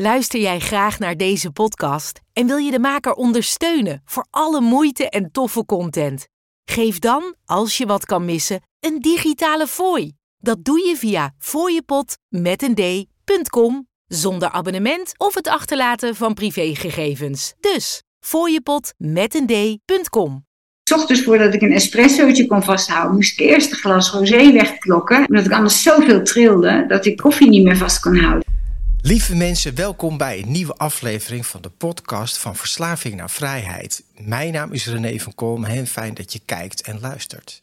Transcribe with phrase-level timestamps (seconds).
[0.00, 5.08] Luister jij graag naar deze podcast en wil je de maker ondersteunen voor alle moeite
[5.08, 6.26] en toffe content?
[6.64, 10.12] Geef dan, als je wat kan missen, een digitale fooi.
[10.36, 11.34] Dat doe je via
[12.74, 17.54] d.com zonder abonnement of het achterlaten van privégegevens.
[17.60, 18.02] Dus
[19.46, 20.44] d.com.
[20.94, 25.26] ochtends voordat ik een espressootje kon vasthouden, moest ik eerst een glas rosé wegklokken.
[25.26, 28.57] Omdat ik anders zoveel trilde dat ik koffie niet meer vast kon houden.
[29.02, 34.02] Lieve mensen, welkom bij een nieuwe aflevering van de podcast van Verslaving naar Vrijheid.
[34.16, 37.60] Mijn naam is René van Kolm en fijn dat je kijkt en luistert.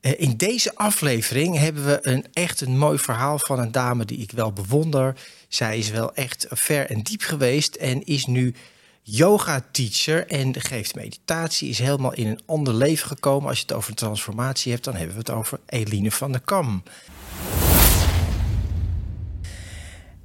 [0.00, 4.18] Eh, in deze aflevering hebben we een echt een mooi verhaal van een dame die
[4.18, 5.16] ik wel bewonder.
[5.48, 8.54] Zij is wel echt ver en diep geweest en is nu
[9.02, 11.68] yoga teacher en geeft meditatie.
[11.68, 13.48] Is helemaal in een ander leven gekomen.
[13.48, 16.82] Als je het over transformatie hebt, dan hebben we het over Eline van der Kam.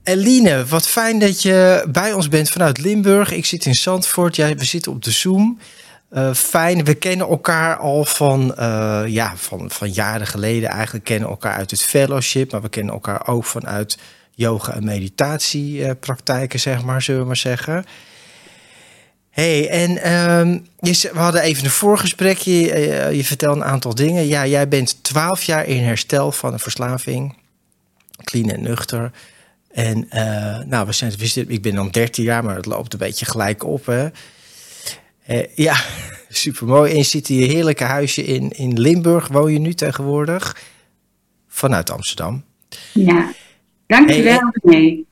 [0.09, 3.31] Eline, wat fijn dat je bij ons bent vanuit Limburg.
[3.31, 5.60] Ik zit in Zandvoort, jij, we zitten op de Zoom.
[6.12, 10.70] Uh, fijn, we kennen elkaar al van, uh, ja, van, van jaren geleden.
[10.70, 13.98] Eigenlijk kennen elkaar uit het fellowship, maar we kennen elkaar ook vanuit
[14.32, 17.85] yoga- en meditatiepraktijken, zeg maar, zullen we maar zeggen.
[19.29, 19.91] hey, en
[20.79, 22.51] je, we hadden even een voorgesprekje.
[22.51, 24.27] Je, je vertelde een aantal dingen.
[24.27, 27.38] Ja, jij bent twaalf jaar in herstel van een verslaving.
[28.23, 29.12] Clean en nuchter.
[29.71, 31.13] En uh, nou, we zijn,
[31.48, 33.85] ik ben dan 13 jaar, maar het loopt een beetje gelijk op.
[33.85, 34.07] Hè?
[35.29, 35.76] Uh, ja,
[36.29, 36.91] super mooi.
[36.91, 39.27] En je zit hier heerlijke huisje in, in Limburg.
[39.27, 40.57] Woon je nu tegenwoordig?
[41.48, 42.43] Vanuit Amsterdam.
[42.93, 43.31] Ja,
[43.87, 44.53] dankjewel.
[44.61, 45.03] Hey,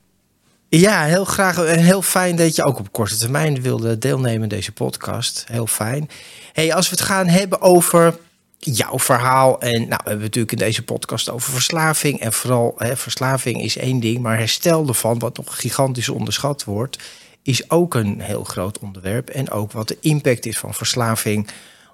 [0.68, 1.64] ja, heel graag.
[1.64, 5.44] En heel fijn dat je ook op korte termijn wilde deelnemen in deze podcast.
[5.48, 6.10] Heel fijn.
[6.52, 8.18] Hey, als we het gaan hebben over
[8.58, 9.60] jouw verhaal.
[9.60, 12.20] En nou, we hebben natuurlijk in deze podcast over verslaving.
[12.20, 16.98] En vooral, hè, verslaving is één ding, maar herstel ervan, wat nog gigantisch onderschat wordt,
[17.42, 19.28] is ook een heel groot onderwerp.
[19.28, 21.48] En ook wat de impact is van verslaving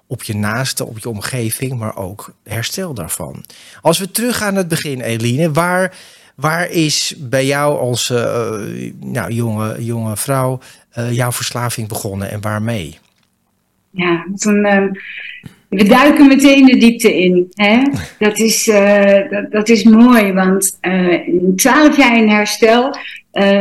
[0.07, 3.43] op je naaste, op je omgeving, maar ook herstel daarvan.
[3.81, 5.97] Als we teruggaan naar het begin, Eline, waar,
[6.35, 10.59] waar is bij jou als uh, nou, jonge, jonge vrouw
[10.97, 12.99] uh, jouw verslaving begonnen en waarmee?
[13.89, 14.65] Ja, toen.
[14.65, 14.91] Uh
[15.75, 17.47] we duiken meteen de diepte in.
[17.53, 17.81] Hè?
[18.19, 20.79] Dat, is, uh, dat, is mooi, want
[21.55, 22.95] twaalf uh, jaar in herstel.
[23.33, 23.59] Uh,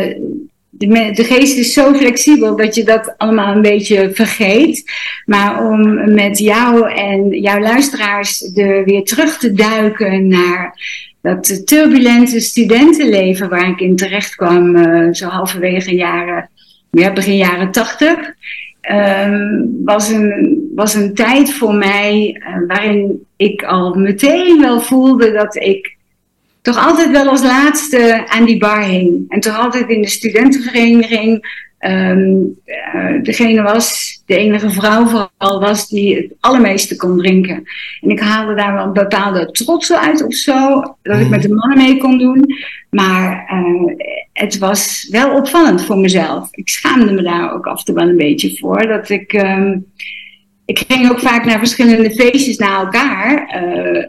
[0.71, 4.91] de, de, geest is zo flexibel dat je dat allemaal een beetje vergeet.
[5.25, 10.79] Maar om met jou en jouw luisteraars er weer terug te duiken naar
[11.23, 14.77] dat turbulente studentenleven waar ik in terecht kwam,
[15.15, 16.51] zo halverwege jaren,
[16.91, 18.35] ja, begin jaren tachtig.
[18.91, 25.33] Um, was, een, was een tijd voor mij uh, waarin ik al meteen wel voelde
[25.33, 25.97] dat ik
[26.63, 29.25] toch altijd wel als laatste aan die bar hing.
[29.29, 35.89] En toch altijd in de studentenvereniging um, uh, degene was, de enige vrouw vooral was,
[35.89, 37.63] die het allermeeste kon drinken.
[38.01, 41.55] En ik haalde daar wel een bepaalde trots uit of zo, dat ik met de
[41.55, 42.45] mannen mee kon doen.
[42.91, 43.93] Maar uh,
[44.33, 46.49] het was wel opvallend voor mezelf.
[46.51, 48.87] Ik schaamde me daar ook af en toe wel een beetje voor.
[48.87, 49.87] Dat ik, um,
[50.65, 54.05] ik ging ook vaak naar verschillende feestjes na elkaar, uh,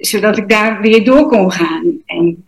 [0.00, 1.84] zodat ik daar weer door kon gaan.
[2.06, 2.47] En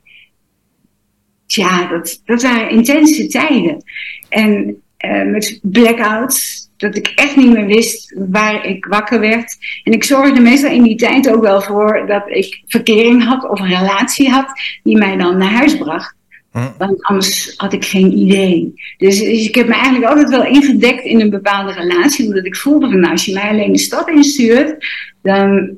[1.54, 3.82] ja, dat, dat waren intense tijden.
[4.28, 9.56] En uh, met blackouts, dat ik echt niet meer wist waar ik wakker werd.
[9.84, 13.60] En ik zorgde meestal in die tijd ook wel voor dat ik verkering had of
[13.60, 14.46] een relatie had
[14.82, 16.14] die mij dan naar huis bracht.
[16.52, 16.68] Hm.
[16.78, 18.74] Want anders had ik geen idee.
[18.98, 22.26] Dus, dus, ik heb me eigenlijk altijd wel ingedekt in een bepaalde relatie.
[22.26, 24.86] Omdat ik voelde van nou, als je mij alleen de stad instuurt,
[25.22, 25.70] dan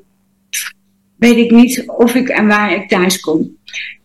[1.17, 3.57] weet ik niet of ik en waar ik thuis kom.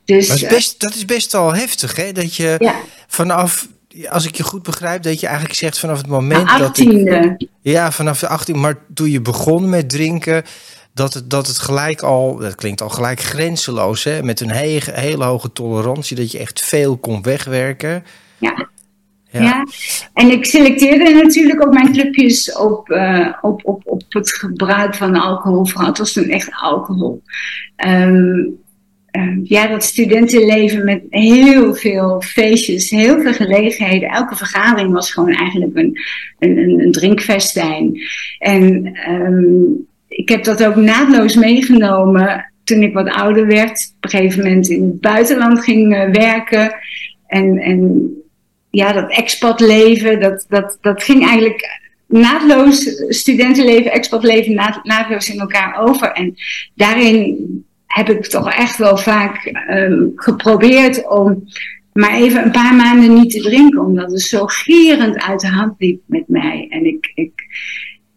[0.07, 2.11] Dus, dat, is best, dat is best al heftig, hè?
[2.11, 2.75] Dat je ja.
[3.07, 3.67] vanaf,
[4.09, 7.91] als ik je goed begrijp, dat je eigenlijk zegt vanaf het moment dat ik, Ja,
[7.91, 10.43] vanaf de 18 maar toen je begon met drinken,
[10.93, 14.23] dat het, dat het gelijk al, dat klinkt al gelijk grenzeloos, hè?
[14.23, 18.03] Met een hele, hele hoge tolerantie, dat je echt veel kon wegwerken.
[18.37, 18.67] Ja.
[19.31, 19.41] Ja.
[19.41, 19.65] ja.
[20.13, 25.15] en ik selecteerde natuurlijk ook mijn clubjes op, uh, op, op, op het gebruik van
[25.15, 25.65] alcohol.
[25.65, 27.21] Vooral het was toen echt alcohol.
[27.85, 28.65] Um,
[29.43, 34.09] ja, dat studentenleven met heel veel feestjes, heel veel gelegenheden.
[34.09, 35.99] Elke vergadering was gewoon eigenlijk een,
[36.39, 38.01] een, een.
[38.39, 43.93] En um, ik heb dat ook naadloos meegenomen toen ik wat ouder werd.
[43.95, 46.75] Op een gegeven moment in het buitenland ging uh, werken.
[47.27, 48.09] En, en
[48.69, 56.11] ja, dat expatleven, dat, dat, dat ging eigenlijk naadloos, studentenleven, expatleven, naadloos in elkaar over.
[56.11, 56.35] En
[56.75, 57.65] daarin
[57.97, 61.43] heb ik toch echt wel vaak um, geprobeerd om
[61.93, 65.73] maar even een paar maanden niet te drinken, omdat het zo gierend uit de hand
[65.77, 66.67] liep met mij.
[66.69, 67.31] En ik, ik,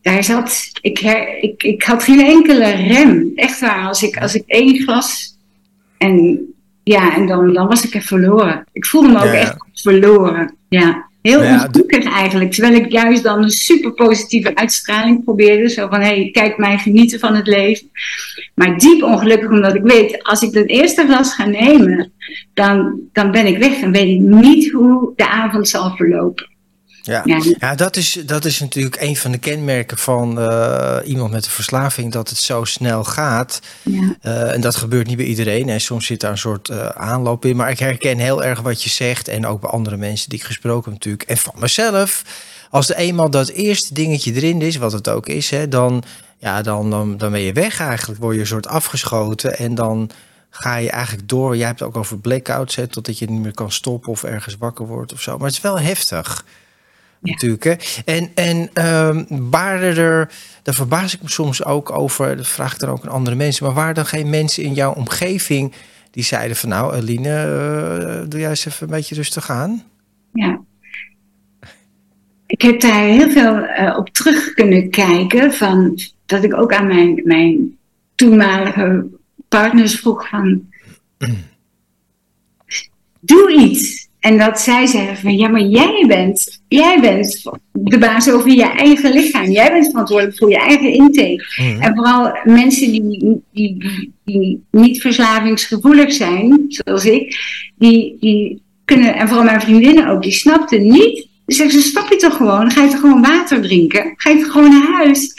[0.03, 1.00] daar zat, ik,
[1.41, 3.32] ik, ik had geen enkele rem.
[3.35, 5.37] Echt waar, als ik, als ik één glas
[5.99, 6.41] en
[6.83, 8.65] ja, en dan, dan was ik er verloren.
[8.73, 10.56] Ik voelde me ook echt verloren.
[10.69, 12.52] Ja, heel ja, ongelukkig eigenlijk.
[12.52, 15.69] Terwijl ik juist dan een super positieve uitstraling probeerde.
[15.69, 17.90] Zo van, hé, hey, kijk mij genieten van het leven.
[18.55, 22.12] Maar diep ongelukkig, omdat ik weet, als ik dat eerste glas ga nemen,
[22.55, 23.81] dan, dan ben ik weg.
[23.81, 26.49] Dan weet ik niet hoe de avond zal verlopen.
[27.02, 27.23] Ja,
[27.58, 27.75] ja.
[27.75, 32.12] dat, is, dat is natuurlijk een van de kenmerken van uh, iemand met een verslaving,
[32.12, 33.61] dat het zo snel gaat.
[33.82, 34.14] Ja.
[34.23, 35.69] Uh, en dat gebeurt niet bij iedereen.
[35.69, 37.56] En soms zit daar een soort uh, aanloop in.
[37.56, 39.29] Maar ik herken heel erg wat je zegt.
[39.29, 41.23] En ook bij andere mensen die ik gesproken heb natuurlijk.
[41.23, 42.25] En van mezelf.
[42.70, 46.02] Als er eenmaal dat eerste dingetje erin is, wat het ook is, hè, dan,
[46.38, 48.20] ja, dan, dan, dan ben je weg eigenlijk.
[48.20, 50.11] Word je een soort afgeschoten en dan
[50.50, 51.56] ga je eigenlijk door.
[51.56, 54.87] Jij hebt ook over blackouts, hè, totdat je niet meer kan stoppen of ergens wakker
[54.87, 55.37] wordt of zo.
[55.37, 56.44] Maar het is wel heftig
[57.20, 57.64] natuurlijk.
[57.64, 57.75] Hè?
[58.05, 60.32] En, en um, waren er,
[60.62, 63.64] daar verbaas ik me soms ook over, dat vraag ik dan ook aan andere mensen,
[63.64, 65.72] maar waren er geen mensen in jouw omgeving
[66.11, 69.82] die zeiden van nou, Aline, uh, doe jij eens even een beetje rustig aan?
[70.32, 70.61] Ja.
[72.46, 76.87] Ik heb daar heel veel uh, op terug kunnen kijken, van, dat ik ook aan
[76.87, 77.78] mijn, mijn
[78.14, 79.06] toenmalige
[79.49, 80.69] partners vroeg van,
[83.20, 84.08] doe iets.
[84.20, 88.70] En dat zij zeggen van ja, maar jij bent, jij bent de baas over je
[88.70, 89.50] eigen lichaam.
[89.50, 91.44] Jij bent verantwoordelijk voor je eigen intake.
[91.56, 91.81] Mhm.
[91.81, 93.93] En vooral mensen die, die,
[94.25, 97.37] die, niet verslavingsgevoelig zijn, zoals ik,
[97.78, 101.28] die, die kunnen, en vooral mijn vriendinnen ook, die snapten niet.
[101.46, 104.12] Zeggen ze, stap je toch gewoon, ga je toch gewoon water drinken?
[104.16, 105.34] Ga je toch gewoon naar huis?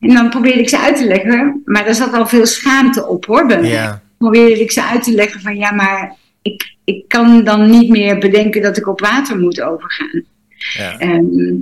[0.00, 3.24] En dan probeerde ik ze uit te leggen, maar daar zat al veel schaamte op
[3.24, 3.64] hoor.
[3.64, 4.02] Ja.
[4.18, 8.18] Probeerde ik ze uit te leggen van ja, maar ik, ik kan dan niet meer
[8.18, 10.24] bedenken dat ik op water moet overgaan.
[10.76, 10.98] Ja.
[10.98, 11.54] Ehm,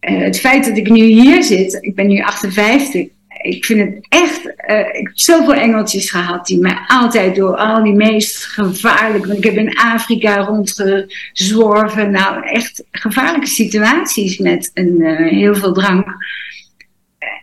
[0.00, 3.06] eh, het feit dat ik nu hier zit, ik ben nu 58,
[3.42, 7.82] ik vind het echt, uh, ik heb zoveel engeltjes gehad die mij altijd door al
[7.82, 15.00] die meest gevaarlijke, want ik heb in Afrika rondgezworven, nou echt gevaarlijke situaties met een,
[15.00, 16.06] uh, heel veel drank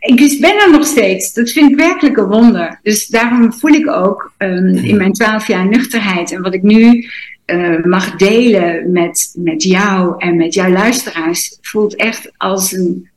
[0.02, 1.34] ik ben er nog steeds.
[1.34, 2.80] Dat vind ik werkelijk een wonder.
[2.84, 7.06] Dus daarom voel ik ook um, in mijn twaalf jaar nuchterheid en wat ik nu
[7.46, 13.10] uh, mag delen met, met jou en met jouw luisteraars, voelt echt als een.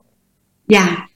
[0.66, 1.08] Ja,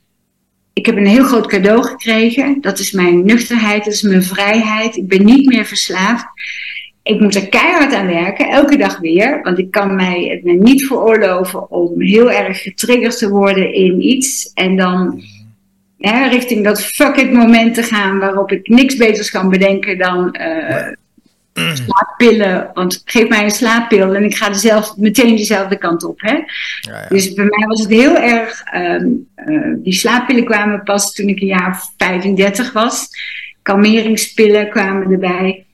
[0.73, 2.61] ik heb een heel groot cadeau gekregen.
[2.61, 4.97] Dat is mijn nuchterheid, dat is mijn vrijheid.
[4.97, 6.27] Ik ben niet meer verslaafd.
[7.03, 9.41] Ik moet er keihard aan werken, elke dag weer.
[9.43, 14.51] Want ik kan mij het niet veroorloven om heel erg getriggerd te worden in iets.
[14.55, 15.23] En dan
[16.31, 20.87] richting dat fuck it moment te gaan waarop ik niks beters kan bedenken dan uh,
[21.75, 22.71] slaappillen.
[22.75, 26.21] Want geef mij een slaappil en ik ga zelf, meteen dezelfde kant op.
[26.21, 26.33] Hè?
[26.33, 26.43] Ja,
[26.81, 27.07] ja.
[27.09, 31.41] Dus bij mij was het heel erg, um, uh, die slaappillen kwamen pas toen ik
[31.41, 33.09] een jaar 35 was.
[33.63, 35.67] Kalmeringspillen kwamen erbij.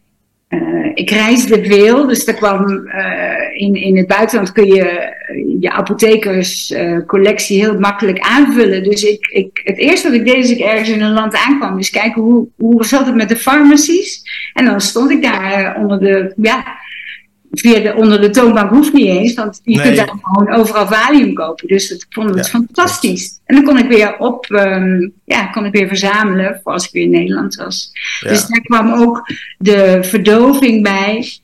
[0.49, 5.44] Uh, ik reisde veel, dus daar kwam uh, in, in het buitenland kun je eh,
[5.61, 8.83] je apothekerscollectie heel makkelijk aanvullen.
[8.83, 11.79] Dus ik, ik, het eerste wat ik deed als ik ergens in een land aankwam,
[11.79, 14.23] is kijken hoe, hoe zat het met de farmacies.
[14.53, 16.79] En dan stond ik daar onder de, ja,
[17.51, 21.35] via de, onder de toonbank hoeft niet eens, want je kunt daar gewoon overal valium
[21.35, 21.69] kopen.
[21.69, 23.41] Dus ik vond het fantastisch.
[23.45, 26.93] En dan kon ik weer op, um, ja, kon ik weer verzamelen voor als ik
[26.93, 27.93] weer in Nederland was.
[28.21, 29.23] Dus daar kwam ook
[29.59, 31.43] de verdoving bij.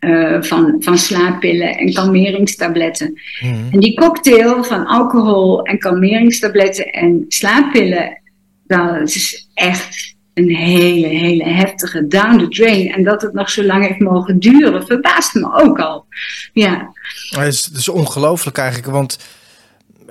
[0.00, 3.20] Uh, van, van slaappillen en kalmeringstabletten.
[3.40, 3.72] Mhm.
[3.72, 8.20] En die cocktail van alcohol en kalmeringstabletten en slaappillen,
[8.66, 12.92] dat is echt een hele, hele heftige down the drain.
[12.92, 16.06] En dat het nog zo lang heeft mogen duren, verbaast me ook al.
[16.52, 16.92] Ja.
[17.28, 19.18] Het is, het is ongelooflijk eigenlijk, want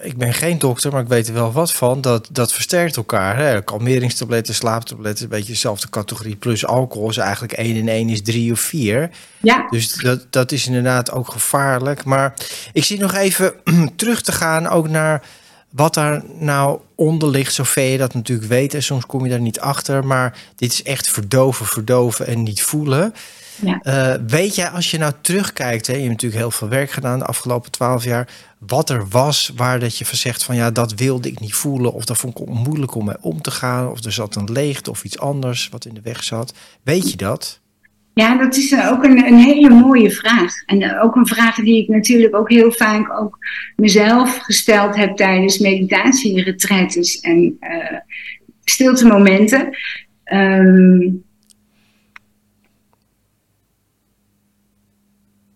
[0.01, 2.01] ik ben geen dokter, maar ik weet er wel wat van.
[2.01, 3.38] Dat, dat versterkt elkaar.
[3.38, 3.62] Hè?
[3.62, 6.36] Kalmeringstabletten, slaaptabletten, een beetje dezelfde categorie.
[6.36, 9.10] Plus alcohol is eigenlijk 1 en 1 is 3 of 4.
[9.38, 9.68] Ja.
[9.70, 12.04] Dus dat, dat is inderdaad ook gevaarlijk.
[12.04, 12.34] Maar
[12.74, 13.54] ik zie nog even
[13.96, 15.22] terug te gaan ook naar
[15.70, 18.74] wat daar nou onder ligt, zover je dat natuurlijk weet.
[18.74, 20.06] En soms kom je daar niet achter.
[20.06, 23.13] Maar dit is echt verdoven, verdoven en niet voelen.
[23.60, 23.80] Ja.
[23.84, 27.20] Uh, weet jij, als je nou terugkijkt, hè, je hebt natuurlijk heel veel werk gedaan
[27.20, 28.27] de afgelopen twaalf jaar,
[28.59, 31.93] wat er was waar dat je van zegt van ja, dat wilde ik niet voelen,
[31.93, 34.89] of dat vond ik moeilijk om mee om te gaan, of er zat een leegte
[34.89, 36.53] of iets anders wat in de weg zat.
[36.83, 37.61] Weet je dat?
[38.13, 40.63] Ja, dat is ook een, een, hele mooie vraag.
[40.65, 43.37] En ook een vraag die ik natuurlijk ook heel vaak ook
[43.75, 47.99] mezelf gesteld heb tijdens meditatieretretes en uh,
[48.63, 49.77] stilte momenten.
[50.33, 51.25] Um,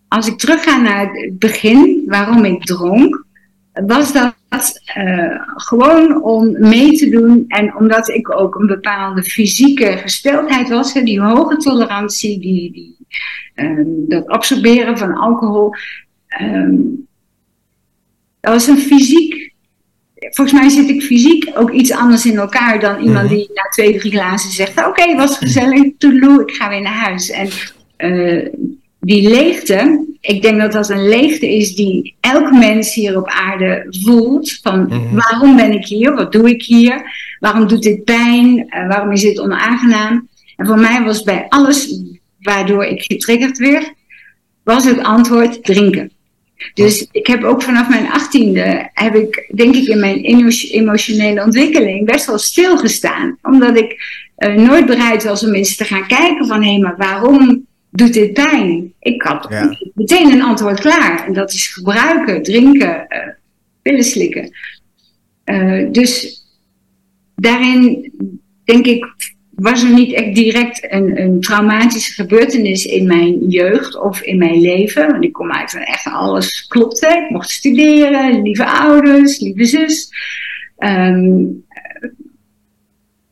[0.07, 3.25] als ik terugga naar het begin, waarom ik dronk,
[3.73, 4.33] was dat
[4.97, 10.93] uh, gewoon om mee te doen en omdat ik ook een bepaalde fysieke gesteldheid was,
[10.93, 12.95] hè, die hoge tolerantie, die, die,
[13.55, 15.73] uh, dat absorberen van alcohol.
[16.41, 17.07] Um,
[18.39, 19.53] dat was een fysiek.
[20.15, 23.35] Volgens mij zit ik fysiek ook iets anders in elkaar dan iemand mhm.
[23.35, 26.93] die na twee, drie glazen zegt: Oké, okay, was gezellig, toedeloe, ik ga weer naar
[26.93, 27.29] huis.
[27.29, 27.49] En
[27.97, 28.47] uh,
[28.99, 33.85] die leegte, ik denk dat dat een leegte is die elk mens hier op aarde
[33.89, 34.59] voelt.
[34.61, 35.15] Van mhm.
[35.15, 36.13] waarom ben ik hier?
[36.13, 37.11] Wat doe ik hier?
[37.39, 38.57] Waarom doet dit pijn?
[38.57, 40.29] Uh, waarom is dit onaangenaam?
[40.55, 42.01] En voor mij was bij alles
[42.39, 43.93] waardoor ik getriggerd werd,
[44.63, 46.11] was het antwoord drinken.
[46.73, 50.23] Dus ik heb ook vanaf mijn achttiende, heb ik denk ik in mijn
[50.71, 53.37] emotionele ontwikkeling best wel stilgestaan.
[53.41, 53.95] Omdat ik
[54.37, 58.33] uh, nooit bereid was om eens te gaan kijken van hé, maar waarom doet dit
[58.33, 58.93] pijn?
[58.99, 59.49] Ik had
[59.93, 61.25] meteen een antwoord klaar.
[61.25, 63.19] En dat is gebruiken, drinken, uh,
[63.81, 64.51] pillen slikken.
[65.45, 66.41] Uh, dus
[67.35, 68.11] daarin
[68.63, 69.05] denk ik,
[69.49, 74.61] was er niet echt direct een, een, traumatische gebeurtenis in mijn jeugd of in mijn
[74.61, 75.11] leven.
[75.11, 77.07] Want ik kom uit van echt alles klopte.
[77.07, 80.09] Ik mocht studeren, lieve ouders, lieve zus.
[80.77, 81.65] Um,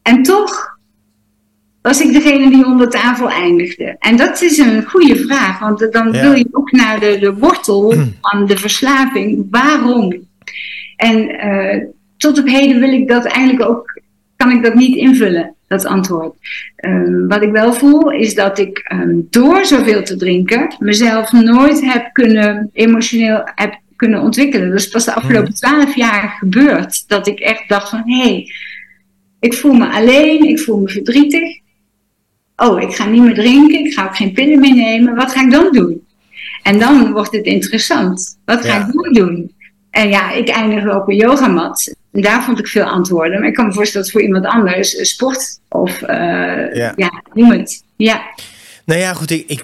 [0.02, 0.79] en toch
[1.82, 3.96] was ik degene die onder tafel eindigde?
[4.00, 7.94] En dat is een goede vraag, want dan wil je ook naar de, de wortel
[8.22, 9.48] van de verslaving.
[9.50, 10.28] Waarom?
[10.96, 11.84] En uh,
[12.18, 14.02] tot op heden wil ik dat eigenlijk ook,
[14.36, 16.36] kan ik dat niet invullen, dat antwoord.
[16.86, 21.82] Um, wat ik wel voel, is dat ik um, door zoveel te drinken mezelf nooit
[21.82, 24.72] heb kunnen emotioneel heb kunnen ontwikkelen.
[24.72, 28.52] Dus pas de afgelopen twaalf jaar gebeurd dat ik echt dacht van hé, hey,
[29.40, 31.60] ik voel me alleen, ik voel me verdrietig
[32.60, 35.42] oh, ik ga niet meer drinken, ik ga ook geen pillen meer nemen, wat ga
[35.42, 36.08] ik dan doen?
[36.64, 38.38] En dan wordt het interessant.
[38.46, 39.52] Wat ga ik dan doen?
[39.90, 41.94] En ja, ik eindig op een yogamat.
[42.12, 43.40] En daar vond ik veel antwoorden.
[43.40, 46.08] Maar ik kan me voorstellen dat voor iemand anders eh, sport of uh,
[46.76, 46.94] ja.
[46.96, 47.84] ja, noem het.
[47.96, 48.22] Ja.
[48.86, 49.64] Nou ja, goed, ik, ik,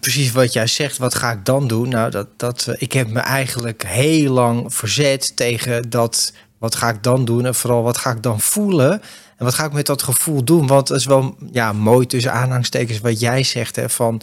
[0.00, 1.88] precies wat jij zegt, wat ga ik dan doen?
[1.88, 6.88] Nou, dat, dat, eh, ik heb me eigenlijk heel lang verzet tegen dat, wat ga
[6.88, 7.46] ik dan doen?
[7.46, 9.02] En vooral, wat ga ik dan voelen?
[9.36, 10.66] En wat ga ik met dat gevoel doen?
[10.66, 13.76] Want het is wel ja, mooi tussen aanhangstekens wat jij zegt.
[13.76, 14.20] Hè, van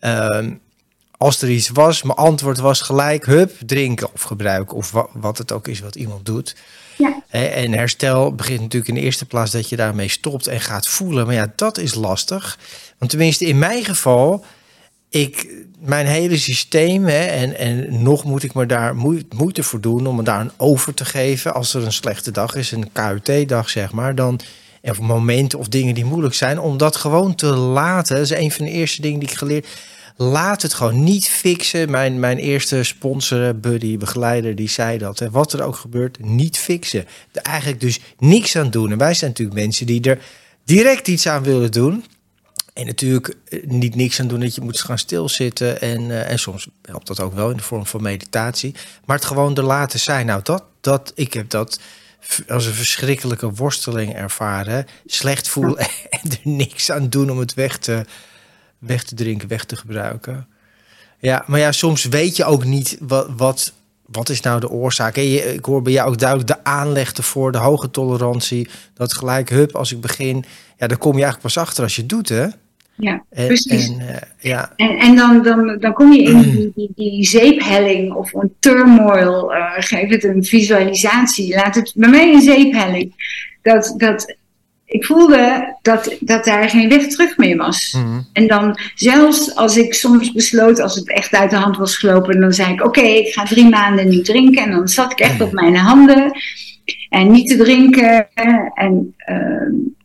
[0.00, 0.46] uh,
[1.16, 4.76] als er iets was, mijn antwoord was gelijk, hup, drinken of gebruiken.
[4.76, 6.56] Of wat, wat het ook is wat iemand doet.
[6.96, 7.22] Ja.
[7.28, 11.26] En herstel begint natuurlijk in de eerste plaats dat je daarmee stopt en gaat voelen.
[11.26, 12.58] Maar ja, dat is lastig.
[12.98, 14.44] Want tenminste in mijn geval,
[15.08, 18.96] ik, mijn hele systeem, hè, en, en nog moet ik me daar
[19.34, 21.54] moeite voor doen om me daar een over te geven.
[21.54, 24.40] Als er een slechte dag is, een KUT-dag zeg maar, dan,
[24.82, 28.16] of momenten of dingen die moeilijk zijn, om dat gewoon te laten.
[28.16, 29.66] Dat is een van de eerste dingen die ik geleerd
[30.20, 31.90] Laat het gewoon niet fixen.
[31.90, 35.18] Mijn, mijn eerste sponsor, buddy, begeleider, die zei dat.
[35.18, 37.06] Hè, wat er ook gebeurt, niet fixen.
[37.32, 38.92] Eigenlijk dus niks aan doen.
[38.92, 40.18] En wij zijn natuurlijk mensen die er
[40.64, 42.04] direct iets aan willen doen.
[42.78, 45.80] En natuurlijk eh, niet niks aan doen dat je moet gaan stilzitten.
[45.80, 48.74] En, uh, en soms helpt dat ook wel in de vorm van meditatie.
[49.04, 50.26] Maar het gewoon er laten zijn.
[50.26, 51.80] Nou, dat, dat, ik heb dat
[52.48, 54.86] als een verschrikkelijke worsteling ervaren.
[55.06, 55.78] Slecht voelen
[56.10, 58.04] en er niks aan doen om het weg te,
[58.78, 60.48] weg te drinken, weg te gebruiken.
[61.18, 63.72] Ja, maar ja, soms weet je ook niet wat, wat,
[64.06, 65.16] wat is nou de oorzaak.
[65.16, 68.68] Ik hoor bij jou ook duidelijk de aanleg ervoor, de hoge tolerantie.
[68.94, 70.44] Dat gelijk, hup, als ik begin.
[70.76, 72.46] Ja, dan kom je eigenlijk pas achter als je het doet, hè?
[72.98, 73.88] Ja, en, precies.
[73.88, 74.72] En, uh, ja.
[74.76, 79.54] en, en dan, dan, dan kom je in die, die, die zeephelling of een turmoil.
[79.54, 81.54] Uh, geef het een visualisatie.
[81.54, 83.12] Laat het bij mij een zeephelling.
[83.62, 84.36] Dat, dat,
[84.84, 87.94] ik voelde dat, dat daar geen weg terug meer was.
[87.98, 88.26] Mm.
[88.32, 92.40] En dan, zelfs als ik soms besloot, als het echt uit de hand was gelopen,
[92.40, 94.62] dan zei ik: Oké, okay, ik ga drie maanden niet drinken.
[94.62, 96.32] En dan zat ik echt op mijn handen
[97.08, 98.28] en niet te drinken.
[98.74, 99.14] En.
[99.26, 99.96] Uh,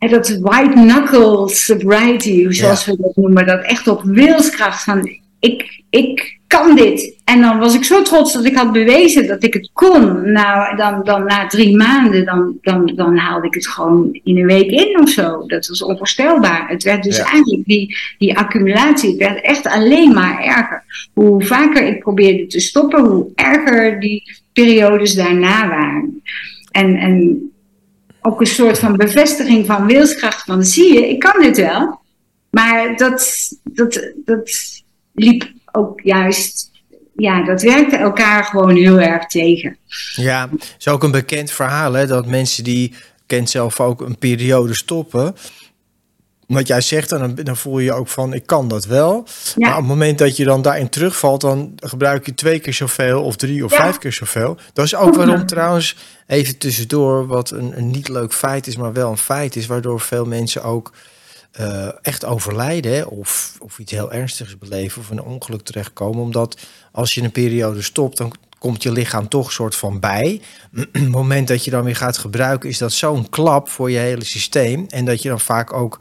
[0.00, 5.82] en dat white knuckle sobriety, zoals we dat noemen, dat echt op wilskracht van ik,
[5.90, 7.18] ik kan dit.
[7.24, 10.32] En dan was ik zo trots dat ik had bewezen dat ik het kon.
[10.32, 14.46] Nou, dan, dan na drie maanden, dan, dan, dan haalde ik het gewoon in een
[14.46, 15.46] week in of zo.
[15.46, 16.68] Dat was onvoorstelbaar.
[16.68, 20.82] Het werd dus eigenlijk die, die accumulatie, het werd echt alleen maar erger.
[21.14, 26.22] Hoe vaker ik probeerde te stoppen, hoe erger die periodes daarna waren.
[26.70, 27.42] En, en
[28.22, 32.00] ook een soort van bevestiging van wilskracht van zie je, ik kan dit wel.
[32.50, 34.50] Maar dat, dat, dat
[35.14, 36.70] liep ook juist,
[37.16, 39.76] ja, dat werkte elkaar gewoon heel erg tegen.
[40.14, 40.48] Ja,
[40.78, 42.94] is ook een bekend verhaal hè, dat mensen die,
[43.26, 45.34] kent zelf ook, een periode stoppen.
[46.54, 49.26] Wat jij zegt, dan, dan voel je je ook van, ik kan dat wel.
[49.56, 53.22] Maar op het moment dat je dan daarin terugvalt, dan gebruik je twee keer zoveel
[53.22, 54.56] of drie of vijf keer zoveel.
[54.72, 58.92] Dat is ook waarom trouwens, even tussendoor, wat een, een niet leuk feit is, maar
[58.92, 60.92] wel een feit is, waardoor veel mensen ook
[61.60, 66.22] uh, echt overlijden of, of iets heel ernstigs beleven of een ongeluk terechtkomen.
[66.22, 66.60] Omdat
[66.92, 70.40] als je een periode stopt, dan komt je lichaam toch een soort van bij.
[70.92, 74.24] het moment dat je dan weer gaat gebruiken, is dat zo'n klap voor je hele
[74.24, 74.86] systeem.
[74.88, 76.00] En dat je dan vaak ook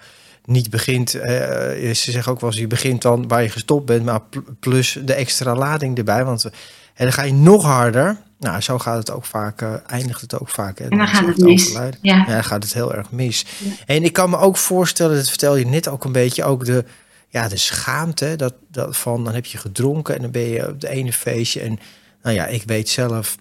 [0.50, 4.06] niet begint, uh, ze zeggen ook wel eens, je begint dan waar je gestopt bent,
[4.06, 4.20] maar
[4.60, 6.26] plus de extra lading erbij.
[6.26, 6.52] Want eh,
[6.98, 8.18] dan ga je nog harder.
[8.40, 10.80] Nou, zo gaat het ook vaak, uh, eindigt het ook vaak.
[10.80, 11.72] Hè, en dan gaat het mis.
[11.72, 11.90] Ja.
[12.02, 13.46] ja, dan gaat het heel erg mis.
[13.86, 16.86] En ik kan me ook voorstellen, dat vertel je net ook een beetje, ook de,
[17.28, 18.36] ja, de schaamte.
[18.36, 21.62] Dat, dat van, dan heb je gedronken en dan ben je op de ene feestje.
[21.62, 21.80] En
[22.22, 23.38] nou ja, ik weet zelf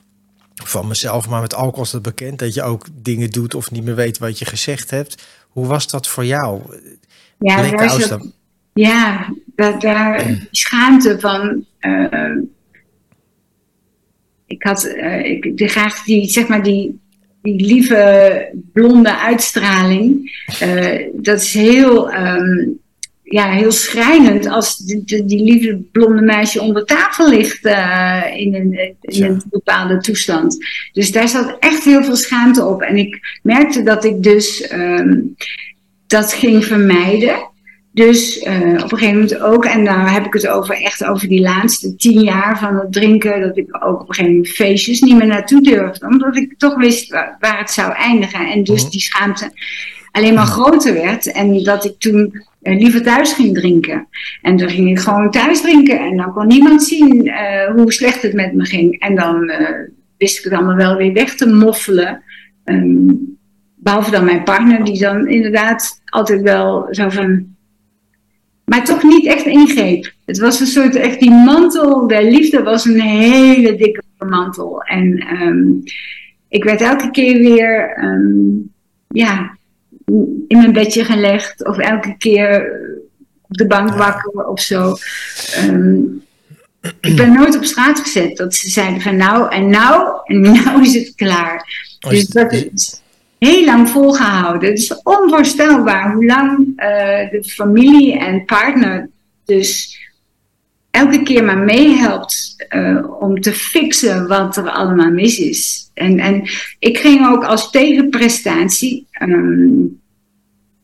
[0.65, 3.85] van mezelf, maar met alcohol is het bekend dat je ook dingen doet of niet
[3.85, 5.23] meer weet wat je gezegd hebt.
[5.59, 6.61] Hoe was dat voor jou?
[7.38, 8.31] Ja, daar dat,
[8.73, 11.65] ja dat, daar schaamte van.
[11.81, 12.37] Uh,
[14.47, 17.00] ik had uh, ik, de, graag die, zeg maar, die,
[17.43, 20.37] die lieve blonde uitstraling.
[20.62, 22.15] Uh, dat is heel.
[22.15, 22.81] Um,
[23.28, 28.94] ja, heel schrijnend als die, die lieve blonde meisje onder tafel ligt uh, in, een,
[29.00, 30.56] in een bepaalde toestand.
[30.92, 32.82] Dus daar zat echt heel veel schaamte op.
[32.82, 35.35] En ik merkte dat ik dus um,
[36.06, 37.47] dat ging vermijden.
[37.92, 41.28] Dus uh, op een gegeven moment ook, en daar heb ik het over echt over
[41.28, 45.00] die laatste tien jaar van het drinken, dat ik ook op een gegeven moment feestjes
[45.00, 48.50] niet meer naartoe durfde, omdat ik toch wist waar, waar het zou eindigen.
[48.50, 48.90] En dus mhm.
[48.90, 49.52] die schaamte
[50.11, 51.33] alleen maar groter werd.
[51.33, 54.09] En dat ik toen uh, liever thuis ging drinken.
[54.43, 55.99] En dan ging ik gewoon thuis drinken.
[55.99, 59.00] En dan kon niemand zien uh, hoe slecht het met me ging.
[59.00, 59.69] En dan uh,
[60.17, 62.23] wist ik het allemaal wel weer weg te moffelen.
[62.65, 63.37] Um,
[63.75, 67.57] behalve dan mijn partner, die dan inderdaad altijd wel zo van.
[68.65, 70.12] Maar toch niet echt ingreep.
[70.27, 74.83] Het was een soort, echt die mantel der liefde was een hele dikke mantel.
[74.83, 75.83] En um,
[76.49, 78.73] ik werd elke keer weer, um,
[79.09, 79.57] ja,
[80.49, 82.73] in mijn bedje gelegd of elke keer
[83.49, 84.97] op de bank wakker of zo.
[85.64, 86.23] Um,
[87.00, 88.36] ik ben nooit op straat gezet.
[88.36, 91.86] Dat ze zeiden van nou en nou en nou is het klaar.
[92.00, 93.00] Oh, dus dat is
[93.38, 94.68] heel lang volgehouden.
[94.68, 99.10] Het is onvoorstelbaar hoe lang uh, de familie en partner
[99.44, 99.99] dus
[100.99, 105.91] elke keer maar meehelpt uh, om te fixen wat er allemaal mis is.
[105.95, 106.43] En, en
[106.78, 110.00] ik ging ook als tegenprestatie um,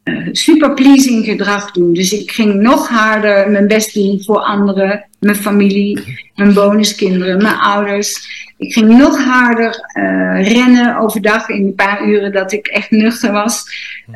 [0.05, 1.93] uh, super pleasing gedrag doen.
[1.93, 7.57] Dus ik ging nog harder mijn best doen voor anderen, mijn familie, mijn bonuskinderen, mijn
[7.57, 8.33] ouders.
[8.59, 13.33] Ik ging nog harder uh, rennen overdag in een paar uren dat ik echt nuchter
[13.33, 13.65] was.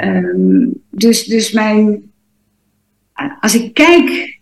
[0.05, 2.03] Um, dus, dus mijn,
[3.41, 4.38] als ik kijk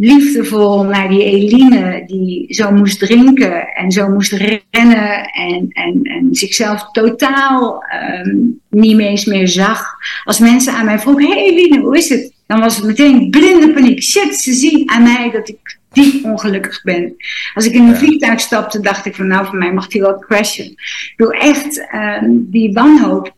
[0.00, 6.28] liefdevol naar die Eline die zo moest drinken en zo moest rennen en, en, en
[6.30, 7.84] zichzelf totaal
[8.24, 9.84] um, niet eens meer zag.
[10.24, 12.32] Als mensen aan mij vroegen, hey Eline, hoe is het?
[12.46, 14.02] Dan was het meteen blinde paniek.
[14.02, 17.14] Shit, ze zien aan mij dat ik diep ongelukkig ben.
[17.54, 20.18] Als ik in een vliegtuig stapte, dacht ik van nou, voor mij mag die wel
[20.18, 20.64] crashen.
[20.64, 23.32] Ik wil echt um, die wanhoop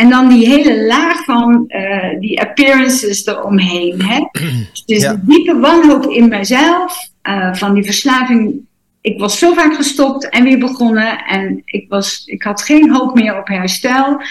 [0.00, 4.02] en dan die hele laag van uh, die appearances eromheen.
[4.02, 4.18] Hè?
[4.86, 8.68] Dus de diepe wanhoop in mijzelf, uh, van die verslaving.
[9.00, 11.24] Ik was zo vaak gestopt en weer begonnen.
[11.24, 14.22] En ik, was, ik had geen hoop meer op herstel.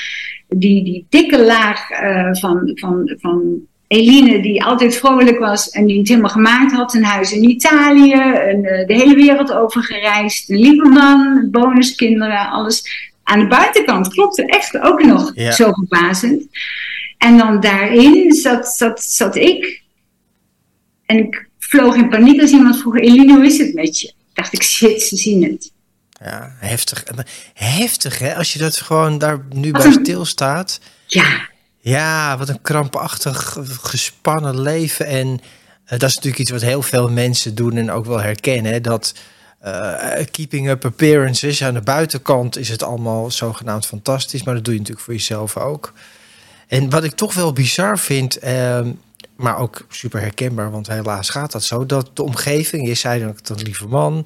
[0.48, 3.42] Die, die dikke laag uh, van, van, van
[3.88, 6.94] Eline, die altijd vrolijk was en die het helemaal gemaakt had.
[6.94, 10.50] Een huis in Italië, een, de hele wereld over gereisd.
[10.50, 16.44] Een lieve man, bonuskinderen, alles aan de buitenkant klopte echt ook nog zo verbazend.
[17.18, 19.82] En dan daarin zat, zat, zat ik.
[21.06, 24.14] En ik vloog in paniek als iemand vroeg: Eline, hoe is het met je?
[24.34, 25.72] Dacht ik, shit, ze zien het.
[26.24, 27.04] Ja, heftig.
[27.54, 28.36] Heftig, hè?
[28.36, 30.80] Als je dat gewoon daar nu bij stilstaat.
[31.06, 31.48] Ja.
[31.80, 35.06] Ja, wat een krampachtig, gespannen leven.
[35.06, 38.84] En uh, dat is natuurlijk iets wat heel veel mensen doen en ook wel herkennen.
[38.84, 39.14] Dat
[39.66, 41.64] uh, keeping up appearances.
[41.64, 45.58] Aan de buitenkant is het allemaal zogenaamd fantastisch, maar dat doe je natuurlijk voor jezelf
[45.58, 45.94] ook.
[46.68, 48.80] En wat ik toch wel bizar vind, uh,
[49.36, 53.50] maar ook super herkenbaar, want helaas gaat dat zo, dat de omgeving, je zei dat
[53.50, 54.26] een lieve man,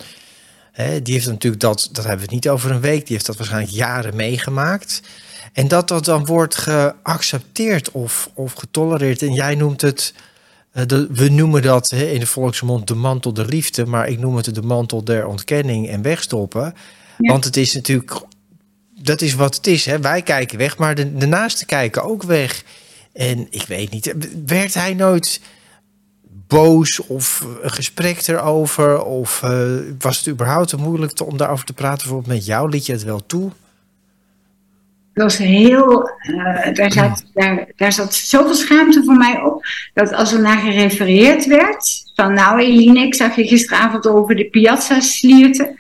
[0.72, 3.26] hè, die heeft natuurlijk dat, dat hebben we het niet over een week, die heeft
[3.26, 5.02] dat waarschijnlijk jaren meegemaakt.
[5.54, 9.22] En dat dat dan wordt geaccepteerd of, of getolereerd.
[9.22, 10.14] En jij noemt het
[10.74, 14.56] de, we noemen dat in de volksmond de mantel der liefde, maar ik noem het
[14.56, 16.74] de mantel der ontkenning en wegstoppen.
[17.18, 18.22] Want het is natuurlijk,
[19.02, 19.86] dat is wat het is.
[19.86, 20.00] Hè.
[20.00, 22.64] Wij kijken weg, maar de, de naasten kijken ook weg.
[23.14, 24.14] En ik weet niet,
[24.46, 25.42] werd hij nooit
[26.48, 29.04] boos of een gesprek erover?
[29.04, 31.98] Of uh, was het überhaupt te moeilijk te, om daarover te praten?
[31.98, 33.52] Bijvoorbeeld met jou, liet je het wel toe?
[35.14, 40.14] Dat was heel, uh, daar, zat, daar, daar zat zoveel schaamte voor mij op, dat
[40.14, 45.00] als er naar gerefereerd werd, van nou Eline, ik zag je gisteravond over de piazza
[45.00, 45.76] slierten,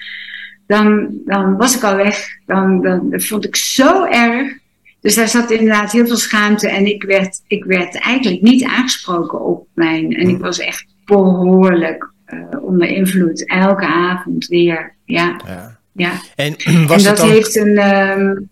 [0.67, 2.27] dan, dan was ik al weg.
[2.45, 4.61] Dan, dan, dat vond ik zo erg.
[5.01, 9.41] Dus daar zat inderdaad heel veel schaamte en ik werd, ik werd eigenlijk niet aangesproken
[9.41, 10.15] op mijn.
[10.15, 14.95] En ik was echt behoorlijk uh, onder invloed, elke avond weer.
[15.05, 15.41] Ja.
[15.45, 15.79] ja.
[15.91, 16.11] ja.
[16.35, 16.55] En,
[16.87, 17.99] was en dat heeft een.
[18.19, 18.49] Um...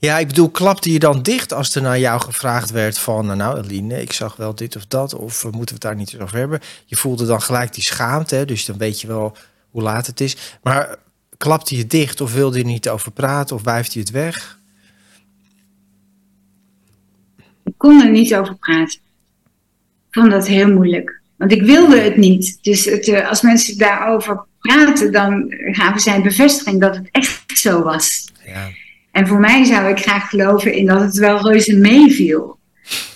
[0.00, 3.38] Ja, ik bedoel, klapte je dan dicht als er naar jou gevraagd werd van, nou,
[3.38, 6.36] nou Eline, ik zag wel dit of dat, of moeten we het daar niet over
[6.36, 6.60] hebben?
[6.84, 8.44] Je voelde dan gelijk die schaamte, hè?
[8.44, 9.36] dus dan weet je wel
[9.70, 10.36] hoe laat het is.
[10.62, 10.96] Maar
[11.36, 14.58] klapte je dicht of wilde je niet over praten of wuifde je het weg?
[17.64, 18.98] Ik kon er niet over praten.
[20.08, 21.20] Ik vond dat heel moeilijk.
[21.36, 22.58] Want ik wilde het niet.
[22.62, 27.82] Dus het, eh, als mensen daarover praten, dan gaven zij bevestiging dat het echt zo
[27.82, 28.28] was.
[28.44, 28.68] Ja.
[29.18, 32.58] En voor mij zou ik graag geloven in dat het wel reuze meeviel.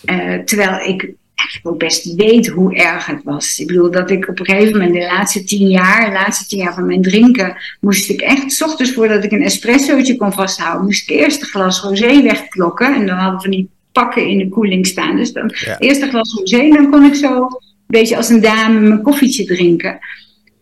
[0.04, 3.58] Uh, terwijl ik eigenlijk ook best weet hoe erg het was.
[3.58, 6.58] Ik bedoel dat ik op een gegeven moment, de laatste tien jaar, de laatste tien
[6.58, 10.84] jaar van mijn drinken, moest ik echt, s ochtends voordat ik een espressootje kon vasthouden,
[10.84, 12.94] moest ik eerst een glas rosé wegklokken.
[12.94, 15.16] En dan hadden we die pakken in de koeling staan.
[15.16, 18.80] Dus dan eerst een glas rosé, dan kon ik zo een beetje als een dame
[18.80, 19.98] mijn koffietje drinken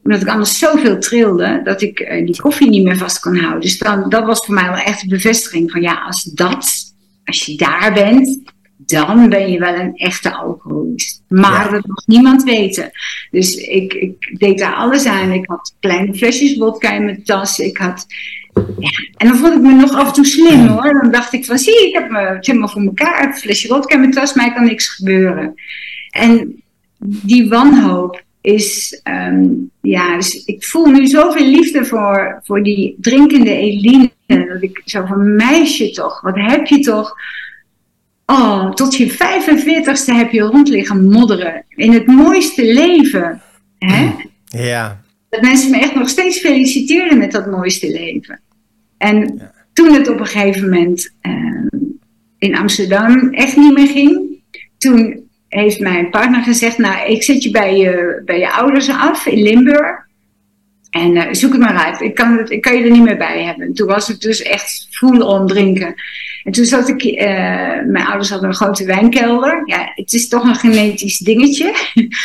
[0.02, 3.60] omdat ik anders zoveel trilde dat ik uh, die koffie niet meer vast kon houden.
[3.60, 7.46] Dus dan, dat was voor mij wel echt een bevestiging van ja, als dat, als
[7.46, 8.38] je daar bent,
[8.76, 11.22] dan ben je wel een echte alcoholist.
[11.28, 12.90] Maar dat mag niemand weten.
[13.30, 15.32] Dus ik, ik deed daar alles aan.
[15.32, 17.58] Ik had kleine flesjes vodka in mijn tas.
[17.58, 18.06] Ik had,
[18.78, 18.90] ja.
[19.16, 20.98] En dan vond ik me nog af en toe slim hoor.
[21.02, 23.24] Dan dacht ik van zie, ik heb me helemaal voor elkaar.
[23.24, 25.54] Een flesje vodka in mijn tas, mij kan niks gebeuren.
[26.10, 26.62] En
[26.98, 33.50] die wanhoop is, um, ja, dus ik voel nu zoveel liefde voor, voor die drinkende
[33.50, 34.10] Eline.
[34.26, 37.16] Dat ik zo van meisje toch, wat heb je toch
[38.30, 41.64] Oh, tot je 45ste heb je rond liggen modderen.
[41.68, 43.42] In het mooiste leven.
[43.78, 44.10] Hè?
[44.44, 45.00] Ja.
[45.28, 48.40] Dat mensen me echt nog steeds feliciteerden met dat mooiste leven.
[48.98, 49.40] En
[49.72, 51.66] toen het op een gegeven moment uh,
[52.38, 54.42] in Amsterdam echt niet meer ging,
[54.78, 55.19] toen
[55.50, 59.42] heeft mijn partner gezegd: Nou, ik zet je bij je, bij je ouders af in
[59.42, 60.08] Limburg.
[60.90, 62.00] En uh, zoek het maar uit.
[62.00, 63.74] Ik kan, het, ik kan je er niet meer bij hebben.
[63.74, 65.94] Toen was het dus echt voelen om drinken.
[66.44, 67.18] En toen zat ik, uh,
[67.86, 69.62] mijn ouders hadden een grote wijnkelder.
[69.64, 71.74] Ja, het is toch een genetisch dingetje.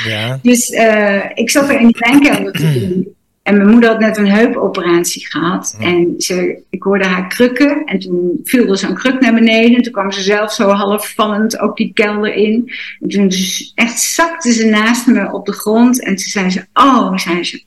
[0.07, 0.39] Ja.
[0.41, 3.14] dus uh, ik zat er in die wijnkelder te drinken.
[3.45, 5.75] En mijn moeder had net een heupoperatie gehad.
[5.79, 7.83] En ze, ik hoorde haar krukken.
[7.83, 9.77] En toen viel er zo'n kruk naar beneden.
[9.77, 12.71] En toen kwam ze zelf zo half vallend ook die kelder in.
[12.99, 13.31] En toen
[13.75, 16.03] echt zakte ze naast me op de grond.
[16.03, 17.63] En toen zei ze, oh, zei ze,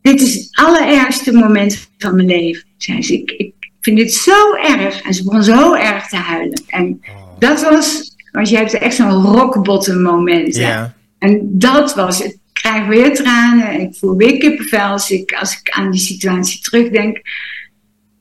[0.00, 2.64] dit is het allerergste moment van mijn leven.
[2.76, 5.02] Zei ze, ik, ik vind dit zo erg.
[5.02, 6.62] En ze begon zo erg te huilen.
[6.66, 7.38] En oh.
[7.38, 10.56] dat was, want je hebt echt zo'n rock bottom moment.
[10.56, 10.94] Ja.
[11.18, 12.40] En dat was het.
[12.62, 16.00] Ik krijg weer tranen en ik voel weer kippenvel als ik, als ik aan die
[16.00, 17.20] situatie terugdenk.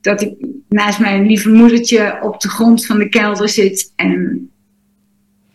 [0.01, 0.33] Dat ik
[0.69, 4.49] naast mijn lieve moedertje op de grond van de kelder zit en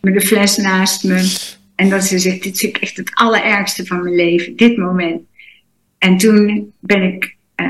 [0.01, 1.35] met een fles naast me.
[1.75, 5.21] En dat ze zegt, dit is echt het allerergste van mijn leven, dit moment.
[5.97, 7.67] En toen ben ik uh,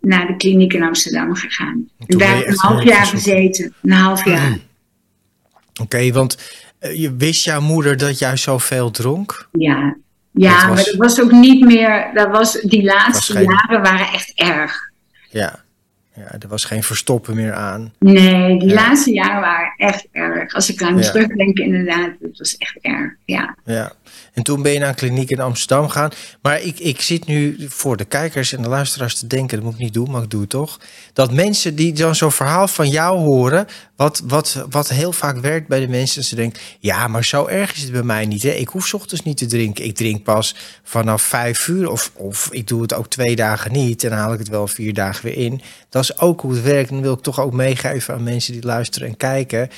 [0.00, 1.88] naar de kliniek in Amsterdam gegaan.
[2.06, 3.74] En daar heb ik een half jaar gezeten.
[3.82, 4.50] Een half jaar.
[4.50, 4.60] Mm.
[5.80, 6.38] Oké, want
[6.80, 9.48] uh, je wist jouw moeder dat jij zoveel dronk?
[9.52, 9.96] Ja,
[10.34, 12.10] ja maar dat was ook niet meer.
[12.14, 14.90] Dat was, die laatste jaren waren echt erg.
[15.30, 15.63] Ja.
[16.16, 17.92] Ja, er was geen verstoppen meer aan.
[17.98, 20.54] Nee, die laatste jaren waren echt erg.
[20.54, 21.10] Als ik aan ja.
[21.10, 23.12] terugdenk, inderdaad, het was echt erg.
[23.24, 23.56] Ja.
[23.64, 23.92] ja.
[24.32, 26.10] En toen ben je naar een kliniek in Amsterdam gegaan.
[26.42, 29.74] Maar ik, ik zit nu voor de kijkers en de luisteraars te denken, dat moet
[29.74, 30.80] ik niet doen, maar ik doe het toch.
[31.12, 35.68] Dat mensen die dan zo'n verhaal van jou horen, wat, wat, wat heel vaak werkt
[35.68, 38.42] bij de mensen, ze denken, ja, maar zo erg is het bij mij niet.
[38.42, 38.50] Hè?
[38.50, 39.84] Ik hoef ochtends niet te drinken.
[39.84, 44.04] Ik drink pas vanaf vijf uur of, of ik doe het ook twee dagen niet
[44.04, 45.60] en dan haal ik het wel vier dagen weer in.
[45.94, 46.90] Dat is ook hoe het werkt.
[46.90, 49.70] En wil ik toch ook meegeven aan mensen die luisteren en kijken.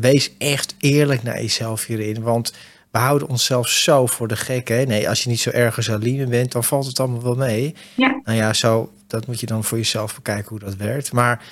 [0.00, 2.52] Wees echt eerlijk naar jezelf hierin, want
[2.90, 4.68] we houden onszelf zo voor de gek.
[4.68, 4.84] Hè?
[4.84, 7.74] Nee, als je niet zo erg Aline bent, dan valt het allemaal wel mee.
[7.94, 8.20] Ja.
[8.24, 11.12] Nou ja, zo, dat moet je dan voor jezelf bekijken hoe dat werkt.
[11.12, 11.44] Maar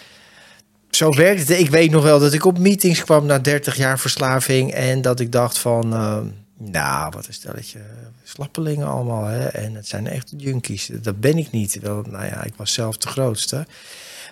[0.91, 1.59] zo werkt het.
[1.59, 5.21] Ik weet nog wel dat ik op meetings kwam na 30 jaar verslaving en dat
[5.21, 6.19] ik dacht van, uh,
[6.59, 7.81] Nou, wat een stelletje
[8.23, 9.25] slappelingen allemaal.
[9.25, 9.47] Hè?
[9.47, 10.91] En het zijn echt junkies.
[10.93, 11.79] Dat ben ik niet.
[11.81, 13.67] Wel, nou ja, ik was zelf de grootste.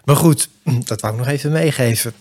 [0.05, 0.49] Maar goed,
[0.85, 2.12] dat wou ik nog even meegeven.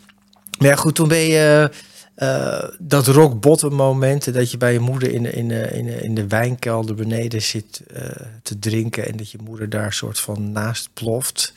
[0.59, 1.71] Maar ja, goed, toen ben je
[2.17, 4.33] uh, dat rock bottom moment...
[4.33, 8.01] dat je bij je moeder in in in in de wijnkelder beneden zit uh,
[8.43, 9.07] te drinken...
[9.07, 11.53] en dat je moeder daar soort van naast ploft.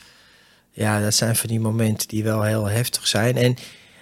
[0.71, 3.37] Ja, dat zijn van die momenten die wel heel heftig zijn.
[3.37, 3.55] En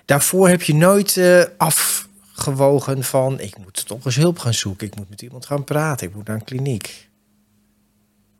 [0.05, 1.21] daarvoor heb je nooit
[1.57, 3.39] afgewogen van...
[3.39, 6.07] ik moet toch eens hulp gaan zoeken, ik moet met iemand gaan praten...
[6.07, 7.09] ik moet naar een kliniek.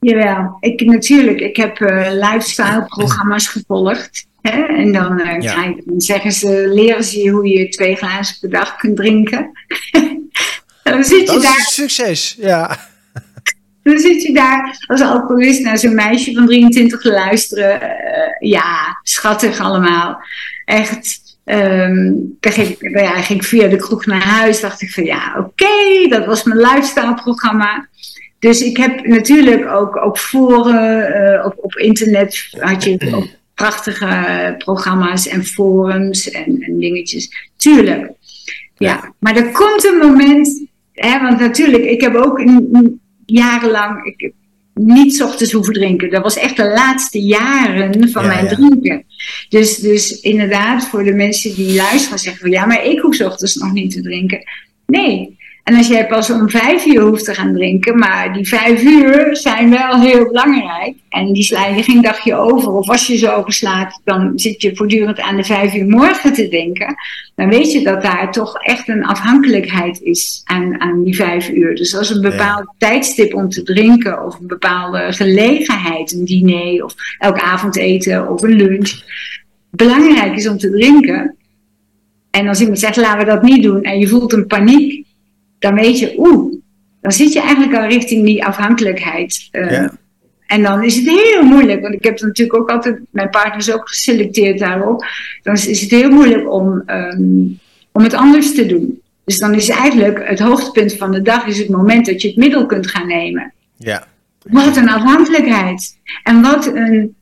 [0.04, 1.40] Jawel, ik, natuurlijk.
[1.40, 4.26] Ik heb uh, lifestyle-programma's gevolgd.
[4.42, 4.64] Hè?
[4.64, 5.74] En dan, uh, ja.
[5.86, 9.52] dan zeggen ze, leren ze je hoe je twee glazen per dag kunt drinken.
[10.84, 11.58] dan zit je dat daar.
[11.58, 12.78] Is succes, ja.
[13.84, 17.82] Dan zit je daar als alcoholist naar zo'n meisje van 23 te luisteren.
[17.82, 20.18] Uh, ja, schattig allemaal.
[20.66, 21.22] Echt.
[21.46, 24.62] Um, dan ging, ja, ging ik via de kroeg naar huis.
[24.62, 27.88] Dacht ik van ja, oké, okay, dat was mijn lifestyle-programma.
[28.44, 34.56] Dus ik heb natuurlijk ook, ook foren uh, op, op internet had je ook prachtige
[34.58, 37.50] programma's en forums en, en dingetjes.
[37.56, 38.12] Tuurlijk.
[38.78, 44.32] Ja, maar er komt een moment, hè, want natuurlijk, ik heb ook in, jarenlang ik
[44.74, 46.10] niet ochtends hoeven drinken.
[46.10, 48.56] Dat was echt de laatste jaren van ja, mijn ja.
[48.56, 49.04] drinken.
[49.50, 53.56] Dus, dus inderdaad, voor de mensen die luisteren, zeggen van ja, maar ik hoef ochtends
[53.56, 54.44] nog niet te drinken.
[54.86, 58.84] Nee, en als jij pas om vijf uur hoeft te gaan drinken, maar die vijf
[58.84, 60.96] uur zijn wel heel belangrijk.
[61.10, 62.72] En die sla je geen dagje over.
[62.72, 66.48] Of als je zo overslaat, dan zit je voortdurend aan de vijf uur morgen te
[66.48, 66.96] denken.
[67.36, 71.76] Dan weet je dat daar toch echt een afhankelijkheid is aan, aan die vijf uur.
[71.76, 72.88] Dus als een bepaald ja.
[72.88, 78.56] tijdstip om te drinken, of een bepaalde gelegenheid, een diner, of elk avondeten, of een
[78.56, 78.92] lunch,
[79.70, 81.36] belangrijk is om te drinken.
[82.32, 85.04] En als iemand zegt, laten we dat niet doen, en je voelt een paniek
[85.64, 86.54] dan weet je, oeh,
[87.02, 89.50] dan zit je eigenlijk al richting die afhankelijkheid.
[89.52, 89.98] Uh, ja.
[90.48, 93.88] En dan is het heel moeilijk, want ik heb natuurlijk ook altijd mijn partners ook
[93.90, 95.06] geselecteerd daarop.
[95.42, 97.60] Dan is het heel moeilijk om, um,
[97.92, 99.02] om het anders te doen.
[99.26, 102.38] Dus dan is eigenlijk het hoogtepunt van de dag is het moment dat je het
[102.38, 103.54] middel kunt gaan nemen.
[103.78, 104.08] Ja.
[104.42, 105.98] Wat een afhankelijkheid.
[106.24, 107.16] En wat een,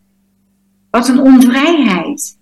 [0.89, 2.37] wat een onvrijheid.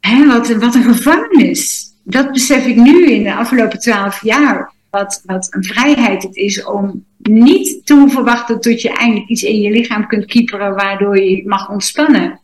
[0.00, 1.92] Hè, wat, wat een gevangenis.
[2.02, 6.64] Dat besef ik nu in de afgelopen twaalf jaar wat, wat een vrijheid het is
[6.64, 11.18] om niet te hoeven wachten tot je eindelijk iets in je lichaam kunt kieperen waardoor
[11.18, 12.40] je mag ontspannen.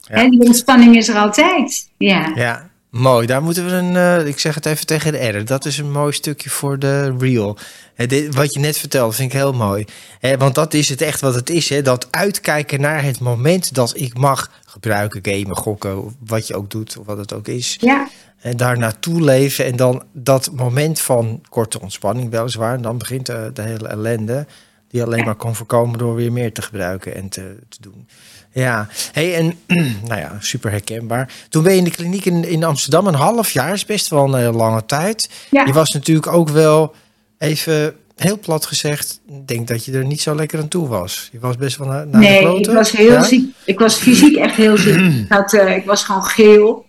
[0.00, 0.14] Ja.
[0.14, 1.90] En die ontspanning is er altijd.
[1.98, 2.32] Ja.
[2.34, 3.26] ja, mooi.
[3.26, 5.90] Daar moeten we een, uh, ik zeg het even tegen de R, dat is een
[5.90, 7.56] mooi stukje voor de real.
[7.94, 9.84] He, dit, wat je net vertelde vind ik heel mooi.
[10.18, 11.68] He, want dat is het echt wat het is.
[11.68, 16.70] He, dat uitkijken naar het moment dat ik mag gebruiken, gamen, gokken, wat je ook
[16.70, 17.76] doet, of wat het ook is.
[17.80, 18.08] Ja
[18.48, 19.64] en daar naartoe leven.
[19.64, 22.74] En dan dat moment van korte ontspanning, weliswaar.
[22.74, 24.46] En dan begint de, de hele ellende.
[24.88, 28.08] Die alleen maar kan voorkomen door weer meer te gebruiken en te, te doen.
[28.52, 29.54] Ja, hey, en
[30.08, 31.32] nou ja, super herkenbaar.
[31.48, 34.34] Toen ben je in de kliniek in, in Amsterdam een half jaar, is best wel
[34.34, 35.30] een lange tijd.
[35.50, 35.64] Ja.
[35.64, 36.94] Je was natuurlijk ook wel
[37.38, 41.28] even heel plat gezegd, denk dat je er niet zo lekker aan toe was.
[41.32, 42.72] Je was best wel naar, naar nee, de kloten.
[42.72, 43.22] ik was heel ja?
[43.22, 43.54] ziek.
[43.64, 44.94] Ik was fysiek echt heel ziek.
[45.24, 46.86] ik, had, uh, ik was gewoon geel.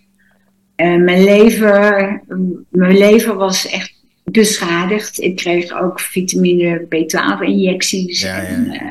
[0.80, 2.20] En mijn lever,
[2.68, 5.20] mijn lever was echt beschadigd.
[5.20, 8.44] Ik kreeg ook vitamine B12-injecties ja, ja.
[8.44, 8.90] en uh,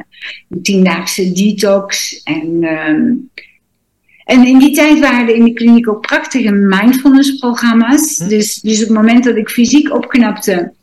[0.49, 2.21] een tiendaagse detox.
[2.23, 3.29] En, um,
[4.25, 8.17] en in die tijd waren er in de kliniek ook prachtige mindfulness-programma's.
[8.17, 8.27] Hm.
[8.27, 10.73] Dus, dus op het moment dat ik fysiek opknapte.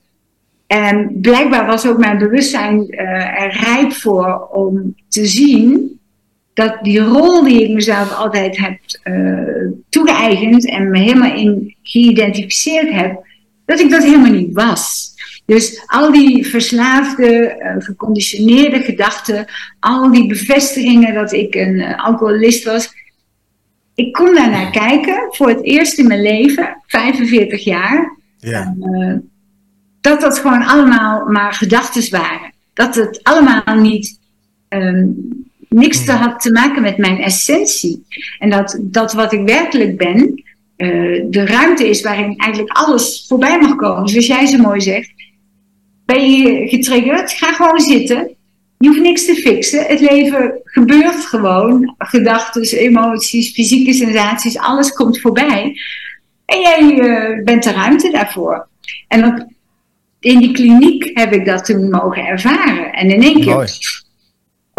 [0.66, 5.98] En blijkbaar was ook mijn bewustzijn uh, er rijp voor om te zien
[6.56, 12.90] dat die rol die ik mezelf altijd heb uh, toegeëigend en me helemaal in geïdentificeerd
[12.90, 13.26] heb,
[13.64, 15.14] dat ik dat helemaal niet was.
[15.46, 19.46] Dus al die verslaafde, uh, geconditioneerde gedachten,
[19.80, 22.94] al die bevestigingen dat ik een uh, alcoholist was,
[23.94, 28.18] ik kon daar naar kijken voor het eerst in mijn leven, 45 jaar.
[28.38, 28.74] Ja.
[28.80, 29.30] En,
[30.00, 32.52] dat dat gewoon allemaal maar gedachten waren.
[32.72, 34.18] Dat het allemaal niet
[34.68, 35.45] um,
[35.76, 38.04] niks te had te maken met mijn essentie.
[38.38, 40.42] En dat, dat wat ik werkelijk ben,
[40.76, 44.08] uh, de ruimte is waarin eigenlijk alles voorbij mag komen.
[44.08, 45.12] Zoals jij zo mooi zegt.
[46.04, 47.32] Ben je getriggerd?
[47.32, 48.34] Ga gewoon zitten.
[48.78, 49.84] Je hoeft niks te fixen.
[49.86, 51.94] Het leven gebeurt gewoon.
[51.98, 55.76] Gedachten, emoties, fysieke sensaties, alles komt voorbij.
[56.46, 58.68] En jij uh, bent de ruimte daarvoor.
[59.08, 59.46] En op,
[60.20, 62.92] in die kliniek heb ik dat toen mogen ervaren.
[62.92, 63.78] En in één keer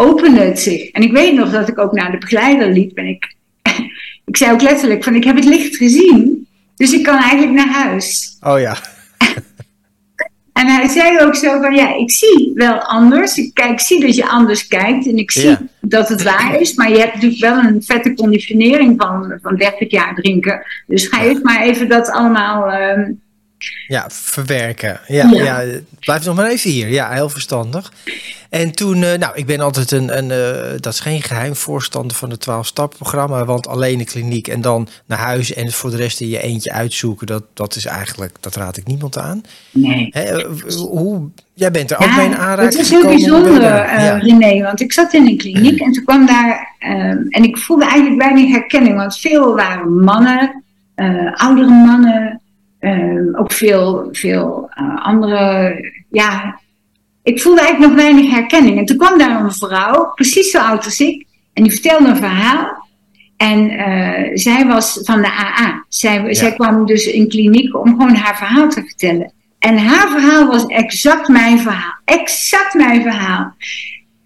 [0.00, 0.90] opende het zich.
[0.90, 2.96] En ik weet nog dat ik ook naar de begeleider liep.
[2.96, 3.34] En ik,
[4.24, 6.46] ik zei ook letterlijk van ik heb het licht gezien.
[6.76, 8.36] Dus ik kan eigenlijk naar huis.
[8.40, 8.76] Oh ja.
[10.52, 13.36] En hij zei ook zo van, ja, ik zie wel anders.
[13.36, 16.74] Ik, kijk, ik zie dat je anders kijkt en ik zie dat het waar is.
[16.74, 20.62] Maar je hebt natuurlijk wel een vette conditionering van, van 30 jaar drinken.
[20.86, 22.68] Dus ga eerst maar even dat allemaal...
[22.68, 23.08] Uh,
[23.86, 25.00] ja, verwerken.
[25.06, 25.64] Ja, ja.
[26.00, 26.88] blijf nog maar even hier.
[26.88, 27.92] Ja, heel verstandig.
[28.50, 32.16] En toen, uh, nou, ik ben altijd een, een uh, dat is geen geheim voorstander
[32.16, 36.20] van het 12-stap-programma, want alleen de kliniek en dan naar huis en voor de rest
[36.20, 39.42] in je eentje uitzoeken, dat, dat is eigenlijk, dat raad ik niemand aan.
[39.70, 40.08] Nee.
[40.10, 40.44] Hè,
[40.76, 44.80] hoe, jij bent er ook mee in aanraking Het is heel bijzonder, uh, René, want
[44.80, 46.74] ik zat in een kliniek en toen kwam daar,
[47.28, 50.64] en ik voelde eigenlijk weinig herkenning, want veel waren mannen,
[51.34, 52.40] oudere mannen,
[53.32, 54.70] ook veel, veel
[55.02, 55.76] andere,
[56.10, 56.60] ja,
[57.22, 58.78] ik voelde eigenlijk nog weinig herkenning.
[58.78, 62.16] En toen kwam daar een vrouw, precies zo oud als ik, en die vertelde een
[62.16, 62.86] verhaal.
[63.36, 65.84] En uh, zij was van de AA.
[65.88, 69.32] Zij, zij kwam dus in kliniek om gewoon haar verhaal te vertellen.
[69.58, 71.94] En haar verhaal was exact mijn verhaal.
[72.04, 73.54] Exact mijn verhaal.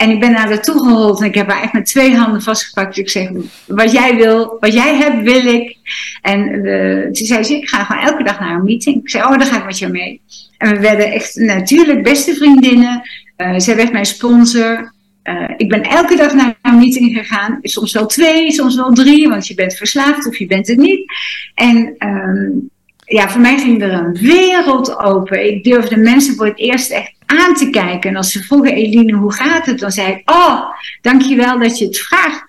[0.02, 2.98] En ik ben naar haar toe en ik heb haar echt met twee handen vastgepakt.
[2.98, 3.30] Ik zeg,
[3.66, 5.76] wat jij wil, wat jij hebt, wil ik.
[6.22, 8.96] En uh, ze zei, ik ga gewoon elke dag naar een meeting.
[8.96, 10.20] Ik zei, oh, dan ga ik met jou mee.
[10.58, 13.02] En we werden echt natuurlijk beste vriendinnen.
[13.36, 14.92] Uh, zij werd mijn sponsor.
[15.24, 17.58] Uh, ik ben elke dag naar een meeting gegaan.
[17.62, 21.12] Soms wel twee, soms wel drie, want je bent verslaafd of je bent het niet.
[21.54, 22.70] En um,
[23.04, 25.46] ja, voor mij ging er een wereld open.
[25.46, 28.10] Ik durfde mensen voor het eerst echt aan te kijken.
[28.10, 29.78] En als ze vroegen, Eline, hoe gaat het?
[29.78, 30.60] Dan zei ik, oh,
[31.00, 32.44] dankjewel dat je het vraagt.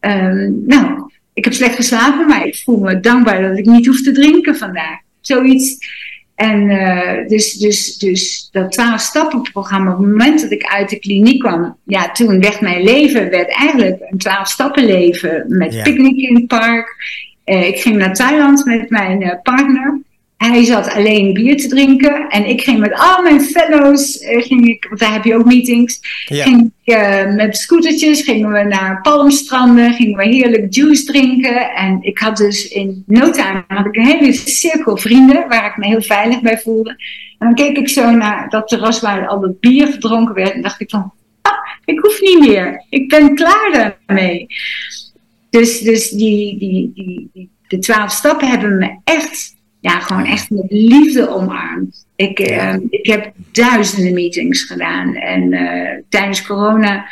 [0.00, 4.02] Um, nou, ik heb slecht geslapen, maar ik voel me dankbaar dat ik niet hoef
[4.02, 4.98] te drinken vandaag.
[5.20, 5.78] Zoiets.
[6.34, 10.88] En uh, dus, dus, dus dat 12 stappen programma, op het moment dat ik uit
[10.88, 15.74] de kliniek kwam, ja, toen werd mijn leven werd eigenlijk een 12 stappen leven met
[15.74, 15.82] ja.
[15.82, 16.96] picknick in het park.
[17.44, 20.00] Uh, ik ging naar Thailand met mijn uh, partner.
[20.36, 22.28] Hij zat alleen bier te drinken.
[22.28, 25.44] En ik ging met al mijn fellows, uh, ging ik, want daar heb je ook
[25.44, 26.00] meetings.
[26.24, 26.42] Ja.
[26.42, 31.70] Ging ik uh, met scootertjes, gingen we naar palmstranden, gingen we heerlijk juice drinken.
[31.74, 35.76] En ik had dus in no time had ik een hele cirkel vrienden waar ik
[35.76, 36.90] me heel veilig bij voelde.
[37.38, 40.52] En dan keek ik zo naar dat terras waar al dat bier verdronken werd.
[40.52, 41.52] En dacht ik van, ah,
[41.84, 42.84] ik hoef niet meer.
[42.90, 44.46] Ik ben klaar daarmee.
[45.50, 49.55] Dus, dus die, die, die, die, de twaalf stappen hebben me echt
[49.86, 52.06] ja, gewoon echt met liefde omarmd.
[52.16, 55.14] Ik, uh, ik heb duizenden meetings gedaan.
[55.14, 57.06] En uh, tijdens corona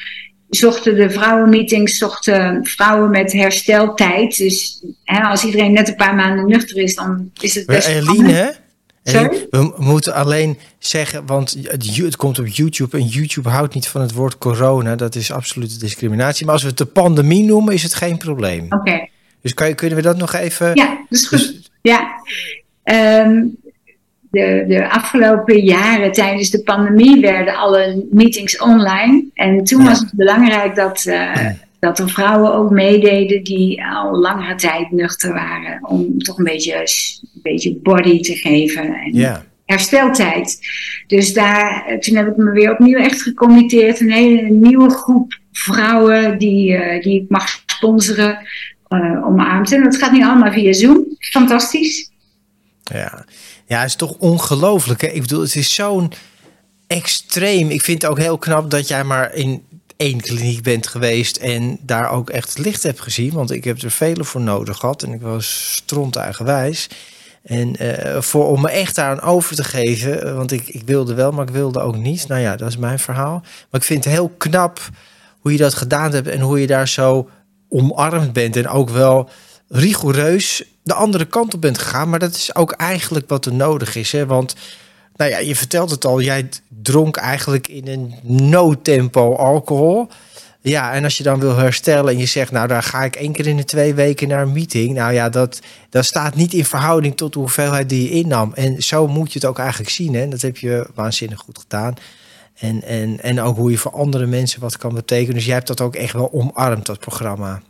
[0.49, 4.37] zochten de vrouwenmeetings zochten vrouwen met hersteltijd.
[4.37, 8.55] Dus hè, als iedereen net een paar maanden nuchter is, dan is het best Eline,
[9.03, 14.01] Eline, we moeten alleen zeggen, want het komt op YouTube en YouTube houdt niet van
[14.01, 14.97] het woord corona.
[14.97, 16.45] Dat is absolute discriminatie.
[16.45, 18.65] Maar als we het de pandemie noemen, is het geen probleem.
[18.65, 18.77] Oké.
[18.77, 19.11] Okay.
[19.43, 20.75] Dus kan je, kunnen we dat nog even...
[20.75, 21.39] Ja, dat is goed.
[21.39, 22.09] Dus, ja,
[22.85, 23.57] Um,
[24.35, 29.25] de, de afgelopen jaren tijdens de pandemie werden alle meetings online.
[29.35, 31.47] En toen was het belangrijk dat, uh,
[31.79, 35.89] dat er vrouwen ook meededen die al langere tijd nuchter waren.
[35.89, 38.95] Om toch een beetje, een beetje body te geven.
[38.95, 39.45] En ja.
[39.65, 40.59] hersteltijd.
[41.07, 44.01] Dus daar, toen heb ik me weer opnieuw echt gecommitteerd.
[44.01, 48.39] Een hele nieuwe groep vrouwen die, uh, die ik mag sponsoren.
[48.89, 49.73] Uh, omarmd.
[49.73, 51.05] En dat gaat nu allemaal via Zoom.
[51.19, 52.13] Fantastisch.
[52.85, 53.25] Ja,
[53.67, 55.03] ja het is toch ongelooflijk.
[55.03, 56.13] Ik bedoel, het is zo'n
[56.87, 57.71] extreem.
[57.71, 59.63] Ik vind het ook heel knap dat jij maar in
[59.97, 63.33] één kliniek bent geweest en daar ook echt licht hebt gezien.
[63.33, 66.89] Want ik heb er vele voor nodig gehad en ik was stront eigenwijs.
[67.43, 71.33] En uh, voor, om me echt aan over te geven, want ik, ik wilde wel,
[71.33, 72.29] maar ik wilde ook niet.
[72.29, 73.41] Nou ja, dat is mijn verhaal.
[73.71, 74.81] Maar ik vind het heel knap
[75.41, 77.29] hoe je dat gedaan hebt en hoe je daar zo
[77.69, 78.57] omarmd bent.
[78.57, 79.29] En ook wel
[79.69, 82.11] rigoureus de andere kant op bent gegaan.
[82.11, 84.13] Maar dat is ook eigenlijk wat er nodig is.
[84.13, 84.27] Hè?
[84.27, 84.55] Want
[85.17, 86.49] nou ja, je vertelt het al, jij
[86.83, 90.09] dronk eigenlijk in een no-tempo alcohol.
[90.61, 93.33] Ja, en als je dan wil herstellen en je zegt, nou, daar ga ik één
[93.33, 94.95] keer in de twee weken naar een meeting.
[94.95, 98.53] Nou ja, dat, dat staat niet in verhouding tot de hoeveelheid die je innam.
[98.55, 100.15] En zo moet je het ook eigenlijk zien.
[100.15, 100.29] Hè?
[100.29, 101.95] Dat heb je waanzinnig goed gedaan.
[102.55, 105.35] En, en, en ook hoe je voor andere mensen wat kan betekenen.
[105.35, 107.63] Dus jij hebt dat ook echt wel omarmd, dat programma.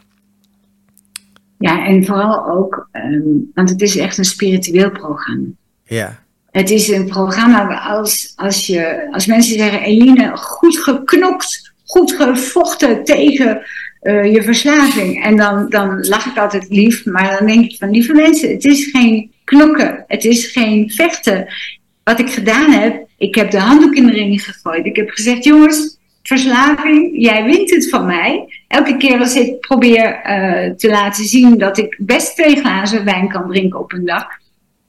[1.59, 5.47] Ja, en vooral ook, um, want het is echt een spiritueel programma.
[5.85, 6.23] Ja.
[6.51, 13.05] Het is een programma als, als, je, als mensen zeggen, Eline, goed geknokt, goed gevochten
[13.05, 13.63] tegen
[14.03, 15.25] uh, je verslaving.
[15.25, 18.65] En dan, dan lach ik altijd lief, maar dan denk ik van, lieve mensen, het
[18.65, 21.47] is geen knokken, het is geen vechten.
[22.05, 24.87] Wat ik gedaan heb, ik heb de handdoek in de ring gegooid.
[24.87, 25.99] Ik heb gezegd, jongens,
[26.29, 28.45] verslaving, jij wint het van mij.
[28.69, 33.29] Elke keer als ik probeer uh, te laten zien dat ik best twee glazen wijn
[33.29, 34.27] kan drinken op een dag,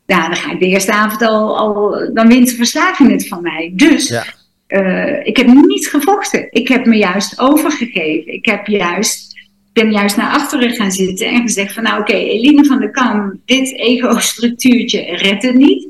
[0.05, 3.41] ja, dan ga ik de eerste avond al, al dan wint de verslaving het van
[3.41, 3.71] mij.
[3.73, 4.23] Dus Ja.
[4.67, 6.47] eh, ik heb niet gevochten.
[6.51, 8.33] Ik heb me juist overgegeven.
[8.33, 9.39] Ik heb juist,
[9.73, 13.41] ben juist naar achteren gaan zitten en gezegd van nou oké, Eline van der Kam,
[13.45, 15.87] dit ego-structuurtje redt het niet.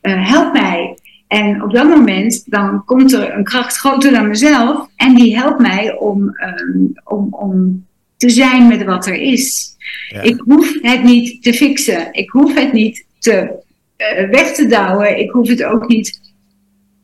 [0.00, 0.94] Eh, help mij.
[1.26, 5.60] En op dat moment dan komt er een kracht groter dan mezelf en die helpt
[5.60, 7.84] mij om, ehm, om, om
[8.16, 9.76] te zijn met wat er is.
[10.08, 10.20] Ja.
[10.20, 12.08] Ik hoef het niet te fixen.
[12.12, 13.50] Ik hoef het niet te,
[13.96, 15.18] eh, weg te douwen.
[15.18, 16.20] Ik hoef het ook niet.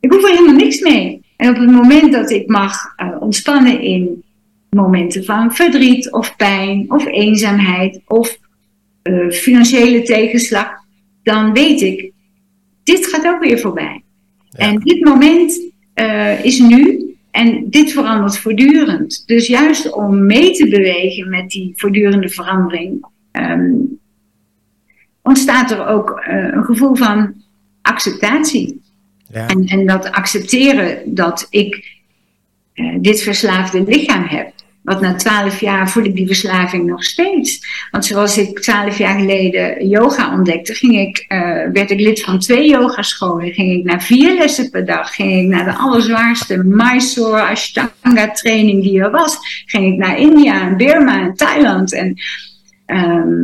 [0.00, 1.20] Ik hoef er helemaal niks mee.
[1.36, 4.22] En op het moment dat ik mag eh, ontspannen in
[4.70, 8.38] momenten van verdriet of pijn of eenzaamheid of
[9.02, 10.68] eh, financiële tegenslag,
[11.22, 12.12] dan weet ik,
[12.82, 14.02] dit gaat ook weer voorbij.
[14.52, 14.66] Ja.
[14.66, 15.60] En dit moment
[15.94, 19.22] eh, is nu en dit verandert voortdurend.
[19.26, 23.72] Dus juist om mee te bewegen met die voortdurende verandering, ehm,
[25.22, 27.34] ontstaat er ook eh, een gevoel van
[27.82, 28.80] acceptatie.
[29.28, 29.46] Ja.
[29.46, 32.00] En, en dat accepteren dat ik
[32.72, 34.52] eh, dit verslaafde lichaam heb.
[34.82, 37.60] Want na twaalf jaar voel ik die verslaving nog steeds.
[37.90, 41.40] Want zoals ik twaalf jaar geleden yoga ontdekte, ging ik, eh,
[41.72, 43.52] werd ik lid van twee yogascholen.
[43.52, 45.14] Ging ik naar vier lessen per dag.
[45.14, 49.38] Ging ik naar de allerzwaarste Mysore Ashtanga training die er was.
[49.66, 51.92] Ging ik naar India en Burma en Thailand.
[51.92, 52.14] En
[52.86, 53.42] ehm,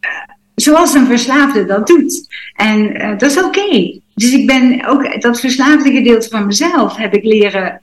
[0.00, 0.10] eh,
[0.54, 2.26] zoals een verslaafde dat doet.
[2.54, 4.00] En eh, dat is oké.
[4.14, 7.80] Dus ik ben ook dat verslaafde gedeelte van mezelf heb ik leren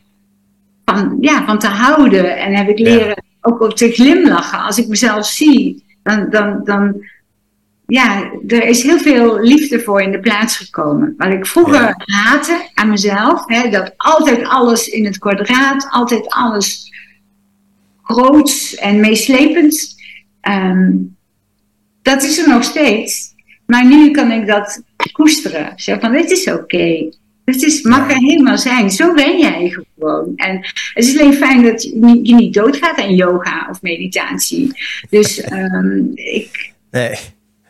[0.85, 2.37] van, ja, van te houden.
[2.37, 2.83] En heb ik Ja.
[2.83, 4.59] leren ook op te glimlachen.
[4.59, 7.05] Als ik mezelf zie, dan, dan, dan
[7.85, 11.13] ja, er is heel veel liefde voor in de plaats gekomen.
[11.17, 11.95] Wat ik vroeger Ja.
[12.05, 16.91] haatte aan mezelf, hè, dat altijd alles in het kwadraat, altijd alles
[18.03, 20.01] groots en meeslepend.
[20.41, 20.91] ehm,
[22.01, 23.33] dat is er nog steeds.
[23.65, 24.81] Maar nu kan ik dat
[25.11, 25.71] koesteren.
[25.75, 27.09] Zeg van, dit is oké.
[27.45, 28.89] Het is, mag er helemaal zijn.
[28.91, 30.31] Zo ben jij gewoon.
[30.35, 30.55] En
[30.93, 34.71] het is alleen fijn dat je niet, je niet doodgaat aan yoga of meditatie.
[35.09, 37.15] Dus ehm, ik, Nee.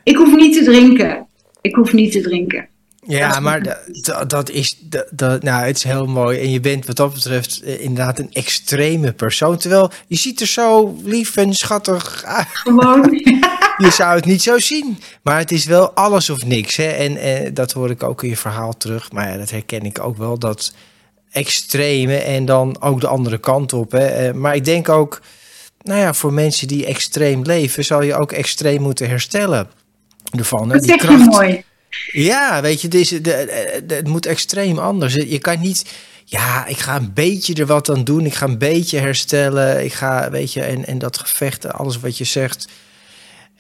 [0.03, 1.27] ik hoef niet te drinken.
[1.61, 2.67] Ik hoef niet te drinken.
[3.05, 6.39] Ja, Dat maar da- da- dat is, da- da- nou, het is heel mooi.
[6.39, 9.57] En je bent wat dat betreft eh, inderdaad een extreme persoon.
[9.57, 12.47] Terwijl je ziet er zo lief en schattig uit.
[12.51, 13.09] Gewoon.
[13.83, 14.97] Je zou het niet zo zien.
[15.21, 16.75] Maar het is wel alles of niks.
[16.75, 16.87] Hè?
[16.87, 19.11] En eh, dat hoor ik ook in je verhaal terug.
[19.11, 20.39] Maar ja, dat herken ik ook wel.
[20.39, 20.73] Dat
[21.31, 23.91] extreme en dan ook de andere kant op.
[23.91, 24.05] Hè?
[24.05, 25.21] Eh, maar ik denk ook,
[25.81, 29.67] nou ja, voor mensen die extreem leven, zal je ook extreem moeten herstellen.
[30.37, 30.75] Ervan, hè?
[30.77, 31.25] Dat Die kracht.
[31.25, 31.63] mooi.
[32.11, 35.13] Ja, weet je, het, is, de, de- de- het moet extreem anders.
[35.13, 35.85] Je kan niet,
[36.25, 38.25] ja, ik ga een beetje er wat aan doen.
[38.25, 39.83] Ik ga een beetje herstellen.
[39.83, 42.67] Ik ga, weet je, en, en dat gevecht, alles wat je zegt.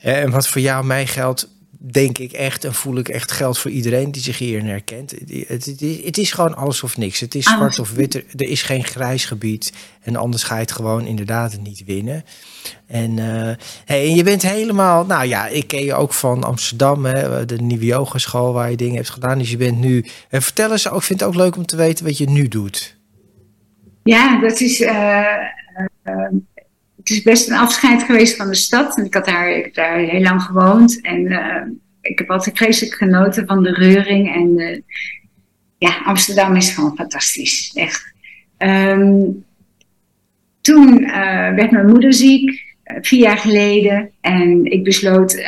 [0.03, 1.47] En wat voor jou mij geldt,
[1.91, 5.11] denk ik echt en voel ik echt geld voor iedereen die zich hierin herkent.
[5.47, 7.19] Het, is, gewoon alles of niks.
[7.19, 8.15] Het is zwart of wit.
[8.15, 9.73] Er, is geen grijs gebied.
[10.01, 12.23] En anders ga je het gewoon inderdaad niet winnen.
[12.87, 17.05] En, eh, hey, en je bent helemaal, nou ja, ik ken je ook van Amsterdam,
[17.05, 19.37] hè, de nieuwe yogaschool waar je dingen hebt gedaan.
[19.37, 21.75] Dus je bent nu, en vertel eens, ook, ik vind het ook leuk om te
[21.75, 22.97] weten wat je nu doet.
[24.03, 25.35] Ja, dat is, eh,
[26.03, 26.27] eh,
[27.03, 28.97] het is best een afscheid geweest van de stad.
[28.97, 31.01] En ik, had daar, ik heb daar heel lang gewoond.
[31.01, 31.61] En eh,
[32.01, 34.33] ik heb altijd vreselijk genoten van de reuring.
[34.33, 34.83] En
[35.77, 37.71] ja, Amsterdam is gewoon fantastisch.
[37.73, 38.13] Echt.
[38.57, 39.21] Ehm,
[40.61, 44.11] toen eh, werd mijn moeder ziek, eh, vier jaar geleden.
[44.21, 45.43] En ik besloot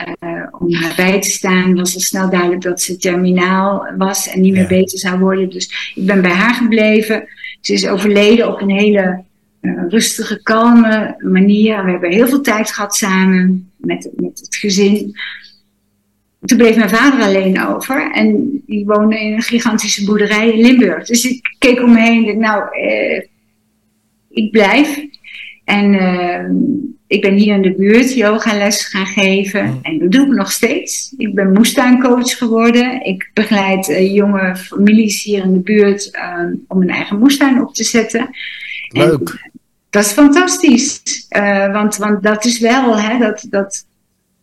[0.59, 1.69] om haar bij te staan.
[1.69, 4.67] Het was al snel duidelijk dat ze terminaal was en niet meer Ja.
[4.67, 5.49] beter zou worden.
[5.49, 7.27] Dus ik ben bij haar gebleven.
[7.61, 9.23] Ze is overleden op een hele
[9.89, 11.85] rustige, kalme manier.
[11.85, 15.15] We hebben heel veel tijd gehad samen met, met het gezin.
[16.45, 21.05] Toen bleef mijn vader alleen over en die woonde in een gigantische boerderij in Limburg.
[21.05, 23.23] Dus ik keek om me heen en dacht, nou, eh,
[24.29, 25.05] ik blijf.
[25.63, 26.49] En eh,
[27.07, 29.79] ik ben hier in de buurt yogales gaan geven.
[29.81, 31.13] En dat doe ik nog steeds.
[31.17, 33.05] Ik ben moestuincoach geworden.
[33.05, 37.73] Ik begeleid eh, jonge families hier in de buurt eh, om een eigen moestuin op
[37.73, 38.29] te zetten.
[38.87, 39.49] Leuk.
[39.95, 41.25] Dat is fantastisch.
[41.29, 43.85] Eh, want, want dat is wel, hè, dat, dat,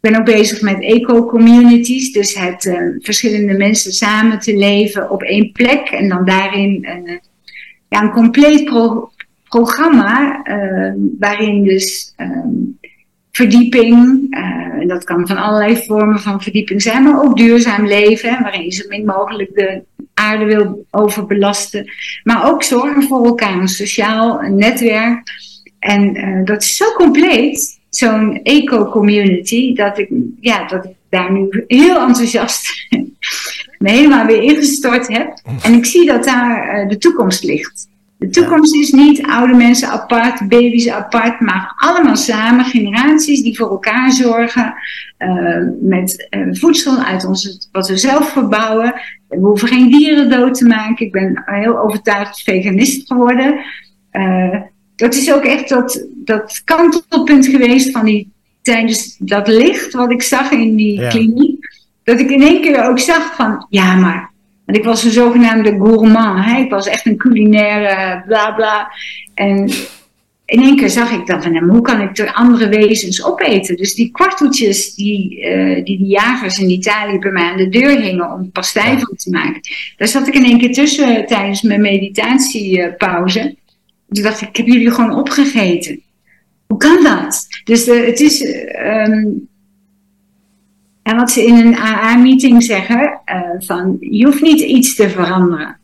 [0.01, 2.13] ik ben ook bezig met eco-communities.
[2.13, 5.89] Dus het eh, verschillende mensen samen te leven op één plek.
[5.89, 7.19] En dan daarin eh,
[7.89, 9.11] ja, een compleet pro-
[9.49, 10.43] programma.
[11.19, 12.49] waarin dus ehm,
[13.33, 17.03] verdieping, eh, en dat kan van allerlei vormen van verdieping zijn.
[17.03, 19.83] Maar ook duurzaam leven, hè, waarin je zo min mogelijk de
[20.15, 21.93] aarde wil overbelasten.
[22.25, 25.23] Maar ook zorgen voor elkaar, een sociaal een netwerk.
[25.79, 30.09] En eh, dat is zo compleet, zo'n eco-community, dat ik,
[30.41, 32.71] ja, dat ik daar nu heel enthousiast
[33.79, 35.41] me helemaal weer ingestort heb.
[35.63, 37.91] En ik zie dat daar eh, de toekomst ligt.
[38.23, 43.71] De toekomst is niet oude mensen apart, baby's apart, maar allemaal samen, generaties die voor
[43.71, 44.75] elkaar zorgen,
[45.19, 48.95] uh, met uh, voedsel uit ons, wat we zelf verbouwen.
[49.29, 51.07] We hoeven geen dieren dood te maken.
[51.07, 53.65] Ik ben heel overtuigd veganist geworden.
[54.13, 54.61] Uh,
[54.97, 60.23] dat is ook echt dat, dat kantelpunt geweest van die tijdens dat licht wat ik
[60.23, 61.09] zag in die ja.
[61.09, 61.81] kliniek.
[62.05, 64.32] Dat ik in één keer ook zag van, ja maar
[64.67, 66.45] en ik was een zogenaamde gourmand.
[66.45, 66.61] Hè?
[66.61, 68.93] Ik was echt een culinaire bla bla.
[69.35, 69.71] En
[70.45, 73.77] in één keer zag ik dan van, hoe kan ik er andere wezens opeten?
[73.77, 78.01] Dus die kwarteltjes die, uh, die de jagers in Italië bij mij aan de deur
[78.01, 79.61] hingen om pastei van te maken.
[79.97, 83.57] Daar zat ik in één keer tussen tijdens mijn meditatiepauze.
[84.09, 86.01] Toen dacht ik, ik heb jullie gewoon opgegeten.
[86.67, 87.47] Hoe kan dat?
[87.65, 88.45] Dus de, het is...
[89.07, 89.51] Um,
[91.03, 95.79] en wat ze in een AA-meeting zeggen, uh, van je hoeft niet iets te veranderen.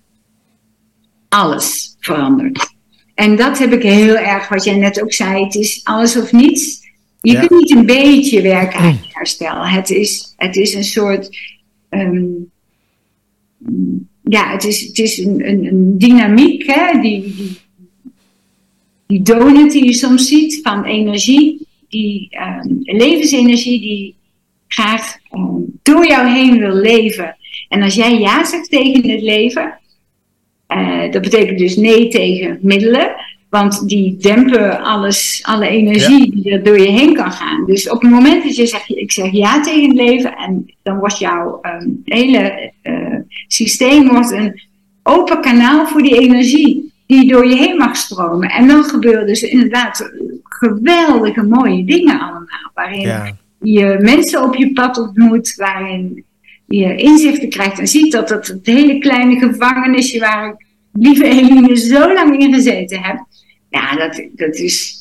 [1.28, 2.76] Alles verandert.
[3.14, 6.32] En dat heb ik heel erg, wat jij net ook zei, het is alles of
[6.32, 6.86] niets.
[7.20, 7.46] Je ja.
[7.46, 9.66] kunt niet een beetje werken aan je herstel.
[9.66, 11.38] Het is, het is een soort,
[11.90, 12.50] um,
[14.22, 17.58] ja, het is, het is een, een, een dynamiek, hè, die, die,
[19.06, 24.14] die donut die je soms ziet van energie, die um, levensenergie die
[24.68, 27.36] graag um, door jou heen wil leven.
[27.68, 29.78] En als jij ja zegt tegen het leven,
[30.68, 33.14] uh, dat betekent dus nee tegen middelen.
[33.50, 36.42] Want die dempen alles, alle energie ja.
[36.42, 37.64] die er door je heen kan gaan.
[37.66, 40.98] Dus op het moment dat je zegt, ik zeg ja tegen het leven, en dan
[40.98, 43.14] wordt jouw um, hele uh,
[43.46, 44.60] systeem wordt een
[45.02, 48.50] open kanaal voor die energie die door je heen mag stromen.
[48.50, 50.12] En dan gebeuren dus inderdaad
[50.42, 52.70] geweldige mooie dingen allemaal.
[52.74, 56.24] Waarin ja je mensen op je pad ontmoet, waarin
[56.66, 61.76] je inzichten krijgt en ziet dat dat het hele kleine gevangenisje waar ik, lieve Eline,
[61.76, 63.24] zo lang in gezeten heb,
[63.70, 65.00] ja, dat, dat is,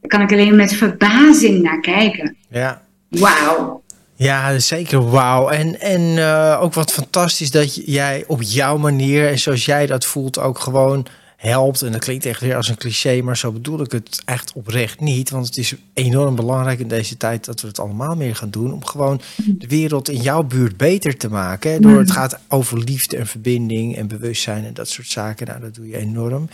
[0.00, 2.36] daar kan ik alleen met verbazing naar kijken.
[2.50, 2.82] Ja.
[3.08, 3.82] Wauw.
[4.14, 5.48] Ja, zeker wauw.
[5.48, 10.04] En, en uh, ook wat fantastisch dat jij op jouw manier en zoals jij dat
[10.04, 11.06] voelt ook gewoon
[11.38, 11.82] helpt.
[11.82, 15.00] En dat klinkt echt weer als een cliché, maar zo bedoel ik het echt oprecht
[15.00, 15.30] niet.
[15.30, 18.72] Want het is enorm belangrijk in deze tijd dat we het allemaal meer gaan doen.
[18.72, 21.82] Om gewoon de wereld in jouw buurt beter te maken.
[21.82, 25.46] Door het gaat over liefde en verbinding en bewustzijn en dat soort zaken.
[25.46, 26.48] Nou, dat doe je enorm.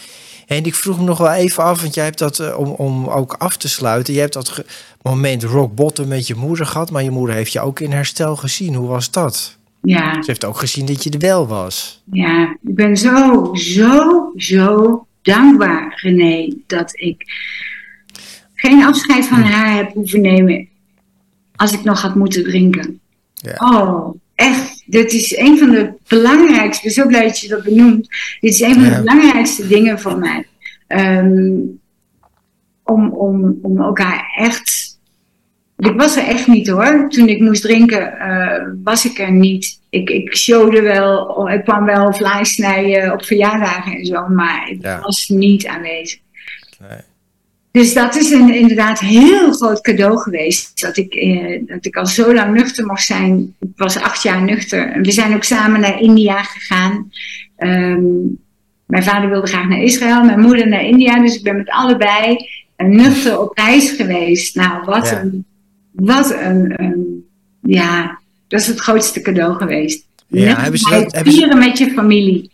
[0.47, 3.09] En ik vroeg me nog wel even af, want jij hebt dat uh, om, om
[3.09, 4.15] ook af te sluiten.
[4.15, 4.65] Je hebt dat
[5.03, 8.37] moment rock bottom met je moeder gehad, maar je moeder heeft je ook in herstel
[8.37, 8.75] gezien.
[8.75, 9.57] Hoe was dat?
[9.85, 10.13] Ja.
[10.23, 12.03] Ze heeft ook gezien dat je er wel was.
[12.13, 17.25] Ja, ik ben zo, zo, zo dankbaar, René, dat ik
[18.55, 20.69] geen afscheid van haar heb hoeven nemen
[21.57, 23.01] als ik nog had moeten drinken.
[23.35, 23.55] Ja.
[23.73, 24.83] Oh, echt.
[24.87, 28.09] Dit is een van de belangrijkste, ik ben zo blij dat je dat benoemt.
[28.41, 28.91] Dit is een van ja.
[28.91, 30.47] de belangrijkste dingen voor mij.
[30.89, 31.81] Um,
[32.83, 34.94] om, om, om elkaar echt
[35.77, 37.09] ik was er echt niet hoor.
[37.09, 39.81] Toen ik moest drinken, uh, was ik er niet.
[39.91, 44.83] Ik, ik showde wel, ik kwam wel vlees snijden op verjaardagen en zo, maar ik
[44.83, 45.01] ja.
[45.01, 46.19] was niet aanwezig.
[46.81, 46.99] Nee.
[47.71, 50.81] Dus dat is een inderdaad heel groot cadeau geweest.
[50.81, 53.55] Dat ik, eh, dat ik al zo lang nuchter mocht zijn.
[53.61, 54.99] Ik was acht jaar nuchter.
[55.03, 57.11] We zijn ook samen naar India gegaan.
[57.59, 58.39] Um,
[58.87, 61.21] mijn vader wilde graag naar Israël, mijn moeder naar India.
[61.21, 62.37] Dus ik ben met allebei
[62.77, 64.55] nuchter op reis geweest.
[64.55, 65.21] Nou, wat Ja.
[65.21, 65.45] een
[65.95, 67.25] wat een, een,
[67.63, 68.19] ja,
[68.49, 70.07] dat is het grootste cadeau geweest.
[70.27, 72.51] Ja, Net hebben ze dat- hebben ze- met je familie.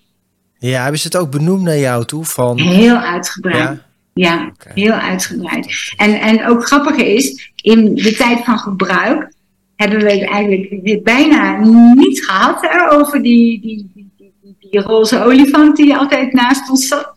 [0.59, 2.25] Ja, hebben ze het ook benoemd naar jou toe?
[2.25, 3.79] Van, Heel uitgebreid.
[4.15, 5.93] ja, heel uitgebreid.
[5.97, 9.33] En, en ook grappig is, in de tijd van gebruik
[9.77, 11.59] hebben we het eigenlijk bijna
[11.95, 14.11] niet gehad hè, over die, die, die,
[14.43, 17.13] die, die roze olifant die altijd naast ons zat.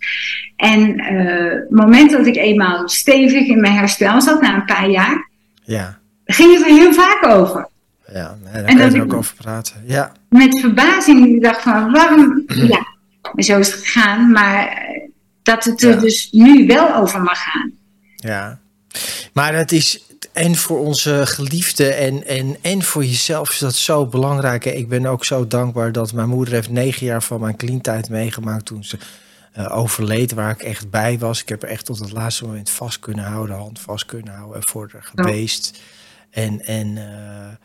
[0.56, 4.90] En eh, het moment dat ik eenmaal stevig in mijn herstel zat, na een paar
[4.90, 5.30] jaar,
[5.64, 7.68] ja, ging het er heel vaak over.
[8.14, 8.38] ja.
[8.44, 9.84] Nee, daar En kan je er ook over praten.
[9.86, 12.86] Ja, met verbazing dacht van waarom, ja,
[13.36, 14.88] zo is het gegaan, maar
[15.44, 15.96] dat het er Ja.
[16.00, 17.72] dus nu wel over mag gaan.
[18.16, 18.62] ja.
[19.34, 20.04] Maar het is,
[20.34, 24.66] en voor onze geliefden en, en, en voor jezelf is dat zo belangrijk.
[24.66, 28.66] Ik ben ook zo dankbaar dat mijn moeder heeft negen jaar van mijn clean-tijd meegemaakt
[28.66, 28.98] toen ze
[29.54, 31.42] eh, overleed, waar ik echt bij was.
[31.42, 34.56] Ik heb er echt tot het laatste moment vast kunnen houden, hand vast kunnen houden
[34.56, 35.82] en voor haar geweest.
[36.34, 37.56] En, en eh,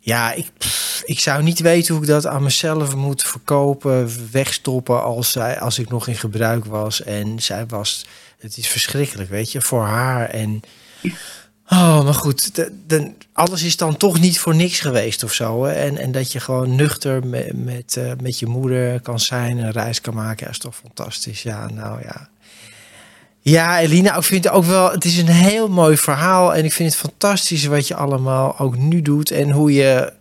[0.00, 0.50] ja, ik,
[1.04, 5.78] ik zou niet weten hoe ik dat aan mezelf moet verkopen, wegstoppen als, zij, als
[5.78, 7.02] ik nog in gebruik was.
[7.02, 8.06] En zij was,
[8.38, 10.28] het is verschrikkelijk, weet je, voor haar.
[10.28, 10.62] En
[11.72, 12.54] Oh, maar goed,
[12.86, 15.64] de, alles is dan toch niet voor niks geweest of zo.
[15.64, 19.70] En, en dat je gewoon nuchter met, met, uh, met je moeder kan zijn, een
[19.70, 21.42] reis kan maken, ja, is toch fantastisch.
[21.42, 22.28] Ja, nou ja.
[23.42, 26.54] Ja, Elina, ik vind het ook wel, het is een heel mooi verhaal.
[26.54, 29.30] En ik vind het fantastisch wat je allemaal ook nu doet.
[29.30, 30.12] En hoe je,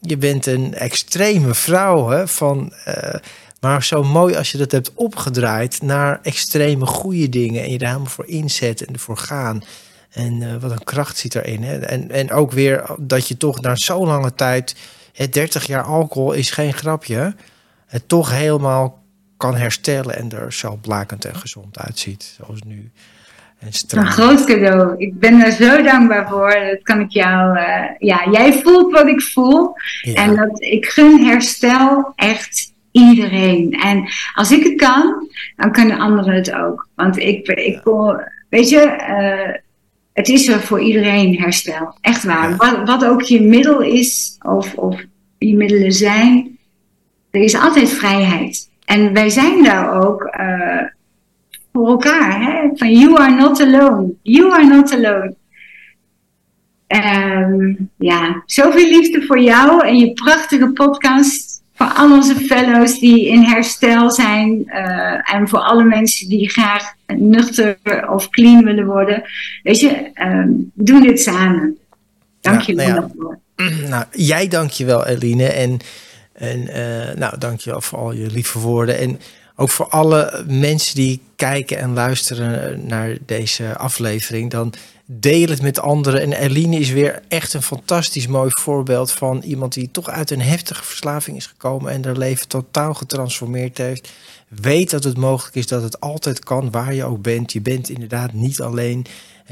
[0.00, 2.72] je bent een extreme vrouw, hè, van...
[2.88, 3.14] Uh,
[3.60, 7.62] maar zo mooi als je dat hebt opgedraaid naar extreme goede dingen.
[7.62, 9.62] En je daar helemaal voor inzet en ervoor gaan.
[10.10, 11.62] En uh, wat een kracht zit erin.
[11.62, 11.78] Hè?
[11.78, 14.76] En, en ook weer dat je toch na zo'n lange tijd.
[15.12, 17.34] Het 30 jaar alcohol is geen grapje.
[17.86, 19.02] Het toch helemaal
[19.38, 22.36] kan herstellen en er zo blakend en gezond uitziet.
[22.36, 22.90] Zoals nu.
[23.58, 24.94] En een groot cadeau.
[24.98, 26.50] Ik ben er zo dankbaar voor.
[26.50, 27.58] Dat kan ik jou.
[27.58, 29.72] Uh, ja, jij voelt wat ik voel.
[30.02, 30.14] Ja.
[30.14, 33.72] En dat ik gun herstel echt iedereen.
[33.72, 36.88] En als ik het kan, dan kunnen anderen het ook.
[36.94, 37.80] Want ik, ik
[38.48, 39.54] weet je, uh,
[40.12, 41.96] het is er voor iedereen herstel.
[42.00, 42.56] Echt waar.
[42.56, 45.00] Wat, wat, ook je middel is, of, of
[45.38, 46.58] je middelen zijn,
[47.30, 48.68] er is altijd vrijheid.
[48.88, 50.82] En wij zijn daar ook uh,
[51.72, 52.40] voor elkaar.
[52.40, 52.68] Hè?
[52.74, 54.12] Van you are not alone.
[54.22, 55.34] You are not alone.
[56.86, 63.28] Um, ja, zoveel liefde voor jou en je prachtige podcast voor al onze fellows die
[63.28, 67.78] in herstel zijn uh, en voor alle mensen die graag nuchter
[68.10, 69.22] of clean willen worden.
[69.62, 71.78] Weet je, um, doen dit samen.
[72.40, 72.86] Dank je wel.
[72.86, 73.88] Nou, ja.
[73.90, 75.46] nou, jij dank je wel, Eline.
[75.46, 75.78] En,
[76.38, 78.98] en uh, nou, dank je wel voor al je lieve woorden.
[78.98, 79.20] En
[79.56, 84.50] ook voor alle mensen die kijken en luisteren naar deze aflevering.
[84.50, 84.74] Dan
[85.04, 86.20] deel het met anderen.
[86.20, 90.40] En Eline is weer echt een fantastisch mooi voorbeeld van iemand die toch uit een
[90.40, 94.12] heftige verslaving is gekomen en haar leven totaal getransformeerd heeft.
[94.48, 97.52] Weet dat het mogelijk is, dat het altijd kan, waar je ook bent.
[97.52, 99.06] Je bent inderdaad niet alleen.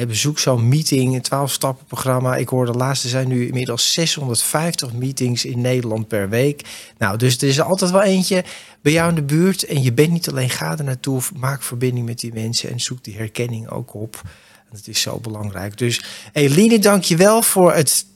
[0.04, 2.36] Bezoek zo'n meeting, een 12-stappen programma.
[2.36, 6.62] Ik hoorde laatst, er zijn nu inmiddels 650 meetings in Nederland per week.
[6.98, 8.44] Nou, dus er is altijd wel eentje
[8.82, 9.62] bij jou in de buurt.
[9.62, 13.04] En je bent niet alleen, ga er naartoe, maak verbinding met die mensen en zoek
[13.04, 14.22] die herkenning ook op.
[14.70, 15.78] Dat is zo belangrijk.
[15.78, 18.06] Dus Eline, dank je wel voor het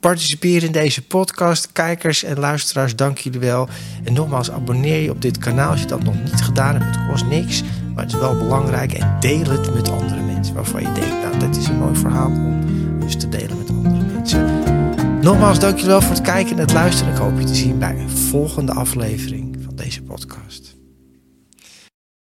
[0.00, 1.72] participeren in deze podcast.
[1.72, 3.68] Kijkers en luisteraars, dank jullie wel.
[4.04, 6.96] En nogmaals, abonneer je op dit kanaal als je dat nog niet gedaan hebt.
[6.96, 7.62] Het kost niks,
[7.94, 8.92] maar het is wel belangrijk.
[8.92, 12.30] En deel het met andere mensen waarvan je denkt, nou, dat is een mooi verhaal
[12.30, 12.60] om
[13.00, 14.74] dus te delen met andere mensen.
[15.20, 17.12] Nogmaals, dank je wel voor het kijken en het luisteren.
[17.12, 20.76] Ik hoop je te zien bij een volgende aflevering van deze podcast.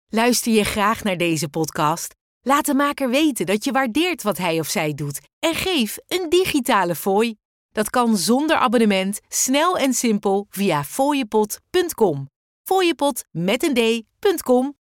[0.08, 2.16] Luister je graag naar deze podcast?
[2.42, 6.30] Laat de maker weten dat je waardeert wat hij of zij doet en geef een
[6.30, 7.36] digitale fooi.
[7.72, 12.30] Dat kan zonder abonnement, snel en simpel via fooiepot.com.
[12.64, 14.78] Fooiepot met een d.com